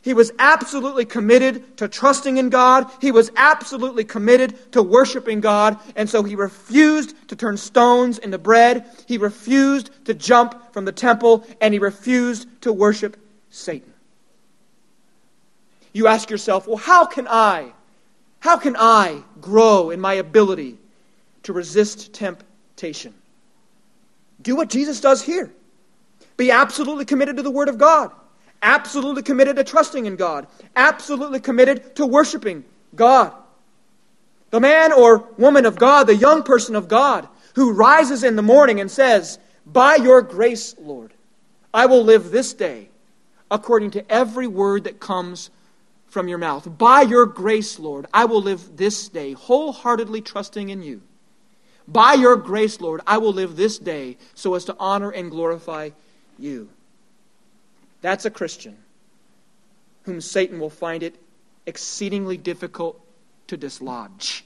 He 0.03 0.15
was 0.15 0.33
absolutely 0.41 1.05
committed 1.05 1.77
to 1.77 1.87
trusting 1.87 2.37
in 2.37 2.51
God. 2.51 2.91
He 3.01 3.13
was 3.13 3.31
absolutely 3.37 4.03
committed 4.03 4.73
to 4.73 4.83
worshiping 4.83 5.41
God. 5.41 5.79
And 5.95 6.11
so 6.11 6.25
he 6.25 6.35
refused 6.35 7.29
to 7.29 7.37
turn 7.37 7.57
stones 7.57 8.19
into 8.19 8.37
bread. 8.37 8.85
He 9.07 9.17
refused 9.17 9.91
to 10.07 10.15
jump 10.15 10.73
from 10.73 10.85
the 10.85 10.93
temple. 10.93 11.47
And 11.61 11.73
he 11.73 11.79
refused 11.79 12.49
to 12.63 12.73
worship 12.73 13.17
Satan. 13.51 13.93
You 15.93 16.09
ask 16.09 16.31
yourself, 16.31 16.67
well, 16.67 16.79
how 16.79 17.07
can 17.07 17.29
I, 17.29 17.73
how 18.41 18.57
can 18.57 18.75
I 18.77 19.23
grow 19.41 19.91
in 19.91 20.01
my 20.01 20.15
ability 20.15 20.79
to 21.45 21.53
resist 21.53 22.13
temptation? 22.13 23.15
Do 24.41 24.57
what 24.57 24.69
Jesus 24.69 25.01
does 25.01 25.23
here. 25.23 25.53
Be 26.37 26.51
absolutely 26.51 27.05
committed 27.05 27.37
to 27.37 27.43
the 27.43 27.51
Word 27.53 27.69
of 27.69 27.79
God 27.79 28.11
absolutely 28.63 29.23
committed 29.23 29.57
to 29.57 29.65
trusting 29.65 30.07
in 30.07 30.17
God, 30.17 30.47
absolutely 30.77 31.41
committed 31.41 31.97
to 31.97 32.07
worshiping 32.07 32.65
God. 32.95 33.33
The 34.51 34.61
man 34.61 34.93
or 34.93 35.29
woman 35.39 35.67
of 35.67 35.79
God, 35.79 36.07
the 36.07 36.15
young 36.15 36.43
person 36.43 36.77
of 36.77 36.89
God, 36.89 37.29
who 37.55 37.73
rises 37.73 38.23
in 38.23 38.37
the 38.37 38.43
morning 38.43 38.81
and 38.81 38.91
says, 38.91 39.39
By 39.67 39.97
your 39.97 40.23
grace, 40.23 40.75
Lord, 40.79 41.13
I 41.75 41.87
will 41.87 42.05
live 42.05 42.31
this 42.31 42.53
day 42.55 42.89
according 43.51 43.91
to 43.93 44.11
every 44.11 44.47
word 44.47 44.85
that 44.85 45.01
comes 45.01 45.51
from 46.07 46.29
your 46.29 46.39
mouth. 46.39 46.79
By 46.79 47.03
your 47.03 47.27
grace, 47.27 47.79
Lord, 47.79 48.07
I 48.13 48.27
will 48.27 48.43
live 48.43 48.77
this 48.77 49.09
day 49.09 49.33
wholeheartedly 49.33 50.21
trusting 50.21 50.69
in 50.69 50.83
you. 50.83 51.03
By 51.89 52.15
your 52.15 52.37
grace, 52.37 52.81
Lord, 52.81 53.01
I 53.07 53.19
will 53.19 53.33
live 53.33 53.57
this 53.57 53.79
day 53.79 54.17
so 54.35 54.55
as 54.55 54.65
to 54.67 54.77
honor 54.79 55.11
and 55.11 55.31
glorify 55.31 55.91
you. 56.39 56.69
That's 58.03 58.25
a 58.27 58.31
Christian 58.31 58.77
whom 60.03 60.21
Satan 60.21 60.59
will 60.61 60.71
find 60.71 61.03
it 61.03 61.17
exceedingly 61.67 62.37
difficult 62.37 63.01
to 63.47 63.57
dislodge. 63.57 64.45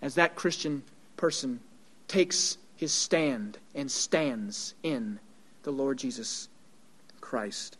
As 0.00 0.14
that 0.14 0.36
Christian 0.36 0.82
person 1.16 1.60
takes 2.08 2.56
his 2.76 2.92
stand 2.92 3.58
and 3.74 3.90
stands 3.90 4.74
in 4.82 5.18
the 5.64 5.70
Lord 5.70 5.98
Jesus 5.98 6.48
Christ. 7.20 7.76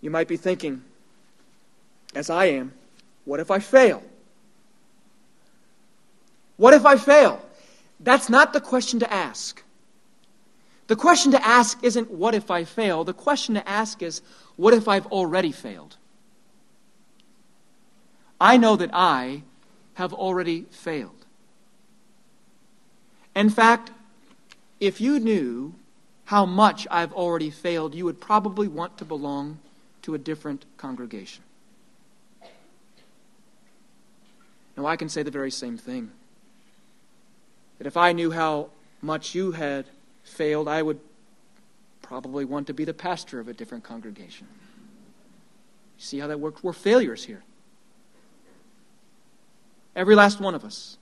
You 0.00 0.10
might 0.10 0.28
be 0.28 0.36
thinking, 0.36 0.82
as 2.14 2.30
I 2.30 2.46
am, 2.46 2.72
what 3.24 3.40
if 3.40 3.50
I 3.50 3.58
fail? 3.58 4.02
What 6.56 6.72
if 6.72 6.86
I 6.86 6.96
fail? 6.96 7.44
That's 8.00 8.30
not 8.30 8.52
the 8.52 8.60
question 8.60 9.00
to 9.00 9.12
ask. 9.12 9.62
The 10.88 10.96
question 10.96 11.32
to 11.32 11.46
ask 11.46 11.84
isn't, 11.84 12.10
what 12.10 12.34
if 12.34 12.50
I 12.50 12.64
fail? 12.64 13.04
The 13.04 13.14
question 13.14 13.54
to 13.54 13.68
ask 13.68 14.02
is, 14.02 14.22
what 14.56 14.74
if 14.74 14.88
I've 14.88 15.06
already 15.06 15.52
failed? 15.52 15.96
I 18.40 18.56
know 18.56 18.74
that 18.76 18.90
I 18.92 19.42
have 19.94 20.12
already 20.12 20.66
failed. 20.70 21.26
In 23.36 23.50
fact, 23.50 23.90
if 24.80 25.00
you 25.00 25.20
knew 25.20 25.74
how 26.26 26.46
much 26.46 26.86
I've 26.90 27.12
already 27.12 27.50
failed, 27.50 27.94
you 27.94 28.04
would 28.04 28.20
probably 28.20 28.68
want 28.68 28.96
to 28.98 29.04
belong 29.04 29.58
to 30.02 30.14
a 30.14 30.18
different 30.18 30.64
congregation. 30.76 31.44
Now, 34.76 34.86
I 34.86 34.96
can 34.96 35.08
say 35.08 35.22
the 35.22 35.30
very 35.30 35.50
same 35.50 35.76
thing. 35.76 36.12
That 37.76 37.86
if 37.86 37.96
I 37.96 38.12
knew 38.12 38.30
how 38.30 38.70
much 39.02 39.34
you 39.34 39.52
had 39.52 39.86
failed, 40.28 40.68
I 40.68 40.82
would 40.82 41.00
probably 42.02 42.44
want 42.44 42.66
to 42.68 42.74
be 42.74 42.84
the 42.84 42.94
pastor 42.94 43.40
of 43.40 43.48
a 43.48 43.52
different 43.52 43.84
congregation. 43.84 44.46
See 45.98 46.18
how 46.18 46.28
that 46.28 46.38
works? 46.38 46.62
We're 46.62 46.72
failures 46.72 47.24
here. 47.24 47.42
Every 49.96 50.14
last 50.14 50.40
one 50.40 50.54
of 50.54 50.64
us. 50.64 50.96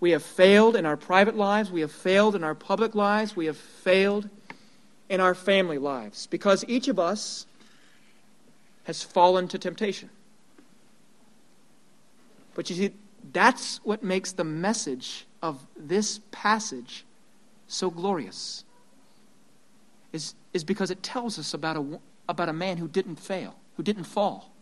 We 0.00 0.10
have 0.12 0.22
failed 0.22 0.76
in 0.76 0.86
our 0.86 0.96
private 0.96 1.36
lives. 1.36 1.70
We 1.70 1.80
have 1.80 1.92
failed 1.92 2.34
in 2.34 2.44
our 2.44 2.54
public 2.54 2.94
lives. 2.94 3.36
We 3.36 3.46
have 3.46 3.56
failed 3.56 4.28
in 5.08 5.20
our 5.20 5.34
family 5.34 5.78
lives 5.78 6.26
because 6.26 6.64
each 6.68 6.88
of 6.88 6.98
us 6.98 7.46
has 8.84 9.02
fallen 9.02 9.48
to 9.48 9.58
temptation. 9.58 10.10
But 12.54 12.68
you 12.70 12.76
see, 12.76 12.92
that's 13.32 13.78
what 13.84 14.02
makes 14.02 14.32
the 14.32 14.44
message 14.44 15.26
of 15.42 15.66
this 15.76 16.20
passage 16.30 17.04
so 17.66 17.90
glorious 17.90 18.64
is, 20.12 20.34
is 20.52 20.64
because 20.64 20.90
it 20.90 21.02
tells 21.02 21.38
us 21.38 21.54
about 21.54 21.76
a, 21.76 22.00
about 22.28 22.48
a 22.48 22.52
man 22.52 22.76
who 22.76 22.88
didn't 22.88 23.16
fail, 23.16 23.54
who 23.76 23.82
didn't 23.82 24.04
fall. 24.04 24.52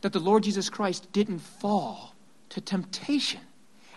That 0.00 0.12
the 0.12 0.20
Lord 0.20 0.44
Jesus 0.44 0.70
Christ 0.70 1.12
didn't 1.12 1.40
fall 1.40 2.14
to 2.50 2.60
temptation. 2.60 3.40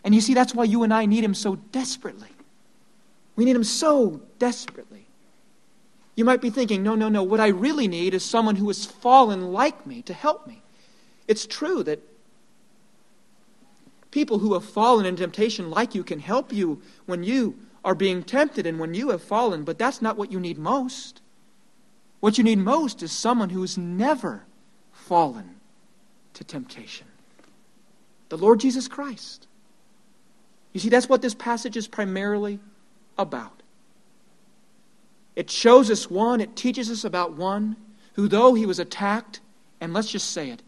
And 0.04 0.15
you 0.15 0.21
see, 0.21 0.34
that's 0.34 0.56
why 0.56 0.63
you 0.63 0.84
and 0.84 0.93
I 0.93 1.06
need 1.06 1.24
him 1.24 1.34
so 1.34 1.56
desperately. 1.71 2.30
We 3.36 3.45
need 3.45 3.56
him 3.56 3.63
so 3.63 4.21
desperately. 4.39 5.06
You 6.15 6.26
might 6.26 6.41
be 6.41 6.50
thinking, 6.50 6.84
no, 6.84 6.95
no, 6.95 7.08
no. 7.08 7.24
What 7.24 7.39
I 7.39 7.47
really 7.47 7.88
need 7.88 8.13
is 8.13 8.26
someone 8.26 8.56
who 8.56 8.67
has 8.67 8.86
fallen 8.86 9.54
like 9.54 9.86
me 9.88 10.02
to 10.04 10.13
help 10.13 10.47
me. 10.47 10.61
It's 11.32 11.48
true 11.48 11.82
that 11.84 12.00
People 14.12 14.39
who 14.39 14.54
have 14.54 14.65
fallen 14.65 15.06
in 15.06 15.15
temptation 15.15 15.72
like 15.72 15.96
you 15.96 16.04
can 16.04 16.20
help 16.20 16.52
you 16.52 16.82
when 17.06 17.24
you 17.24 17.58
are 17.84 17.96
being 17.96 18.24
tempted 18.24 18.67
and 18.67 18.78
when 18.78 18.94
you 18.94 19.10
have 19.10 19.24
fallen, 19.24 19.63
but 19.63 19.80
that's 19.80 20.02
not 20.02 20.17
what 20.17 20.32
you 20.32 20.39
need 20.39 20.58
most. 20.58 21.22
What 22.20 22.38
you 22.38 22.44
need 22.44 22.60
most 22.60 23.02
is 23.02 23.12
someone 23.12 23.50
who's 23.50 23.78
never 23.78 24.44
fallen 24.91 25.56
to 26.34 26.44
temptation 26.44 27.08
the 28.30 28.38
Lord 28.38 28.62
Jesus 28.62 28.88
Christ. 28.88 29.46
You 30.72 30.80
see, 30.80 30.88
that's 30.88 31.10
what 31.10 31.22
this 31.22 31.36
passage 31.36 31.76
is 31.76 31.86
primarily 31.86 32.60
about. 33.17 33.62
It 35.36 35.50
shows 35.50 35.91
us 35.91 36.10
one, 36.10 36.39
it 36.39 36.56
teaches 36.56 36.89
us 36.89 37.04
about 37.04 37.34
one 37.34 37.76
who, 38.13 38.30
though 38.30 38.54
he 38.54 38.65
was 38.65 38.80
attacked, 38.80 39.41
and 39.82 39.94
let's 39.94 40.10
just 40.10 40.32
say 40.32 40.50
it, 40.50 40.62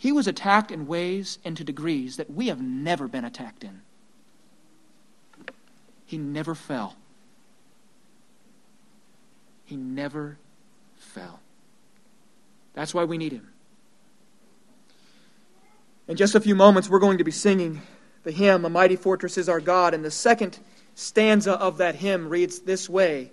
he 0.00 0.12
was 0.12 0.26
attacked 0.26 0.70
in 0.70 0.86
ways 0.86 1.38
and 1.44 1.54
to 1.58 1.62
degrees 1.62 2.16
that 2.16 2.30
we 2.30 2.48
have 2.48 2.58
never 2.58 3.06
been 3.06 3.22
attacked 3.22 3.62
in. 3.62 3.82
He 6.06 6.16
never 6.16 6.54
fell. 6.54 6.96
He 9.66 9.76
never 9.76 10.38
fell. 10.96 11.40
That's 12.72 12.94
why 12.94 13.04
we 13.04 13.18
need 13.18 13.32
him. 13.32 13.52
In 16.08 16.16
just 16.16 16.34
a 16.34 16.40
few 16.40 16.54
moments, 16.54 16.88
we're 16.88 16.98
going 16.98 17.18
to 17.18 17.24
be 17.24 17.30
singing 17.30 17.82
the 18.22 18.32
hymn, 18.32 18.64
A 18.64 18.70
Mighty 18.70 18.96
Fortress 18.96 19.36
is 19.36 19.50
Our 19.50 19.60
God. 19.60 19.92
And 19.92 20.02
the 20.02 20.10
second 20.10 20.60
stanza 20.94 21.52
of 21.52 21.76
that 21.76 21.96
hymn 21.96 22.30
reads 22.30 22.60
this 22.60 22.88
way 22.88 23.32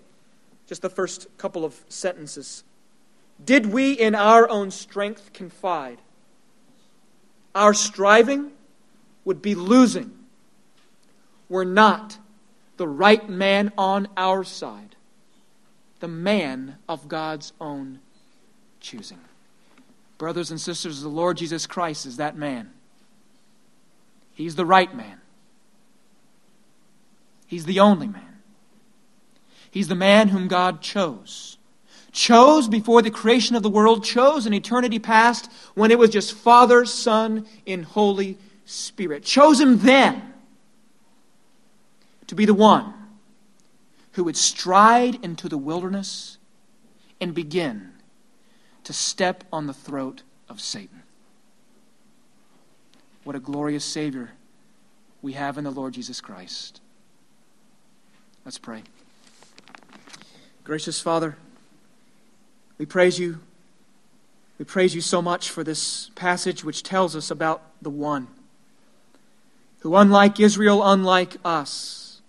just 0.67 0.81
the 0.81 0.89
first 0.89 1.27
couple 1.37 1.63
of 1.63 1.81
sentences. 1.87 2.65
Did 3.41 3.67
we 3.67 3.93
in 3.93 4.15
our 4.15 4.49
own 4.49 4.69
strength 4.69 5.31
confide? 5.31 5.99
Our 7.57 7.73
striving 7.73 8.51
would 9.25 9.41
be 9.41 9.55
losing 9.55 10.11
We're 11.49 11.63
not 11.63 12.17
the 12.77 12.87
right 12.87 13.27
man 13.27 13.71
on 13.77 14.07
our 14.15 14.43
side, 14.43 14.95
the 15.99 16.07
man 16.07 16.77
of 16.87 17.07
God's 17.07 17.53
own 17.59 17.99
choosing. 18.79 19.19
Brothers 20.17 20.51
and 20.51 20.61
sisters, 20.61 21.01
the 21.01 21.09
Lord 21.09 21.37
Jesus 21.37 21.65
Christ 21.65 22.05
is 22.05 22.17
that 22.17 22.37
man. 22.37 22.71
He's 24.33 24.55
the 24.55 24.65
right 24.65 24.93
man. 24.95 25.19
He's 27.47 27.65
the 27.65 27.79
only 27.79 28.07
man. 28.07 28.41
He's 29.71 29.87
the 29.87 29.95
man 29.95 30.29
whom 30.29 30.47
God 30.47 30.81
chose 30.81 31.56
chose 32.17 32.67
before 32.67 33.03
the 33.03 33.11
creation 33.11 33.55
of 33.55 33.61
the 33.61 33.69
world, 33.69 34.03
chose 34.03 34.47
in 34.47 34.53
eternity 34.53 34.97
past 34.97 35.51
when 35.75 35.91
it 35.91 35.99
was 35.99 36.09
just 36.09 36.33
Father, 36.33 36.83
Son, 36.83 37.45
in 37.65 37.83
Holy 37.83 38.37
Spirit. 38.65 39.23
Chose 39.23 39.61
him 39.61 39.77
then 39.79 40.33
to 42.25 42.35
be 42.35 42.45
the 42.45 42.55
one 42.55 42.93
who 44.13 44.23
would 44.23 44.35
stride 44.35 45.23
into 45.23 45.47
the 45.47 45.59
wilderness 45.59 46.39
and 47.21 47.35
begin 47.35 47.91
to 48.83 48.93
step 48.93 49.43
on 49.53 49.67
the 49.67 49.73
throat 49.73 50.23
of 50.49 50.59
Satan. 50.59 51.03
What 53.23 53.35
a 53.35 53.39
glorious 53.39 53.85
Savior 53.85 54.31
we 55.21 55.33
have 55.33 55.57
in 55.57 55.65
the 55.65 55.71
Lord 55.71 55.93
Jesus 55.93 56.19
Christ. 56.19 56.81
Let's 58.43 58.57
pray. 58.57 58.81
Gracious 60.63 60.99
Father, 60.99 61.37
we 62.77 62.85
praise 62.85 63.19
you. 63.19 63.39
We 64.59 64.65
praise 64.65 64.95
you 64.95 65.01
so 65.01 65.21
much 65.21 65.49
for 65.49 65.63
this 65.63 66.09
passage 66.15 66.63
which 66.63 66.83
tells 66.83 67.15
us 67.15 67.29
about 67.29 67.61
the 67.81 67.89
one 67.89 68.27
who, 69.79 69.95
unlike 69.95 70.39
Israel, 70.39 70.81
unlike 70.83 71.37
us, 71.45 72.21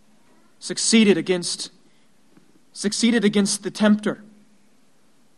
succeeded 0.59 1.17
against, 1.17 1.71
succeeded 2.73 3.25
against 3.25 3.63
the 3.63 3.71
tempter 3.71 4.23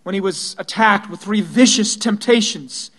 when 0.02 0.14
he 0.14 0.20
was 0.20 0.56
attacked 0.58 1.08
with 1.08 1.20
three 1.20 1.40
vicious 1.40 1.94
temptations. 1.94 2.90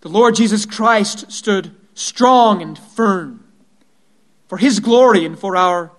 The 0.00 0.08
Lord 0.08 0.34
Jesus 0.34 0.66
Christ 0.66 1.30
stood 1.30 1.74
strong 1.94 2.60
and 2.60 2.78
firm 2.78 3.44
for 4.48 4.58
his 4.58 4.80
glory 4.80 5.24
and 5.24 5.38
for 5.38 5.56
our 5.56 5.92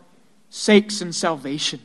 sakes 0.49 1.01
and 1.01 1.15
salvation. 1.15 1.79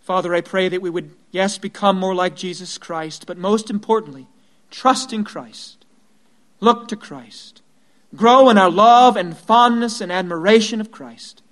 Father, 0.00 0.34
I 0.34 0.40
pray 0.40 0.68
that 0.68 0.80
we 0.80 0.90
would, 0.90 1.10
yes, 1.32 1.58
become 1.58 1.98
more 1.98 2.14
like 2.14 2.36
Jesus 2.36 2.78
Christ, 2.78 3.26
but 3.26 3.36
most 3.36 3.70
importantly, 3.70 4.28
trust 4.70 5.12
in 5.12 5.24
Christ, 5.24 5.84
look 6.60 6.86
to 6.88 6.96
Christ, 6.96 7.62
grow 8.14 8.48
in 8.48 8.58
our 8.58 8.70
love 8.70 9.16
and 9.16 9.36
fondness 9.36 10.00
and 10.00 10.12
admiration 10.12 10.80
of 10.80 10.92
Christ, 10.92 11.42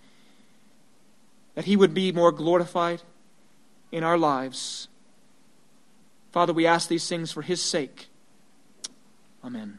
that 1.56 1.64
he 1.64 1.76
would 1.76 1.92
be 1.92 2.12
more 2.12 2.30
glorified 2.30 3.02
in 3.90 4.04
our 4.04 4.18
lives. 4.18 4.86
Father, 6.30 6.52
we 6.52 6.66
ask 6.66 6.88
these 6.88 7.08
things 7.08 7.32
for 7.32 7.42
his 7.42 7.60
sake. 7.60 8.08
Amen. 9.42 9.78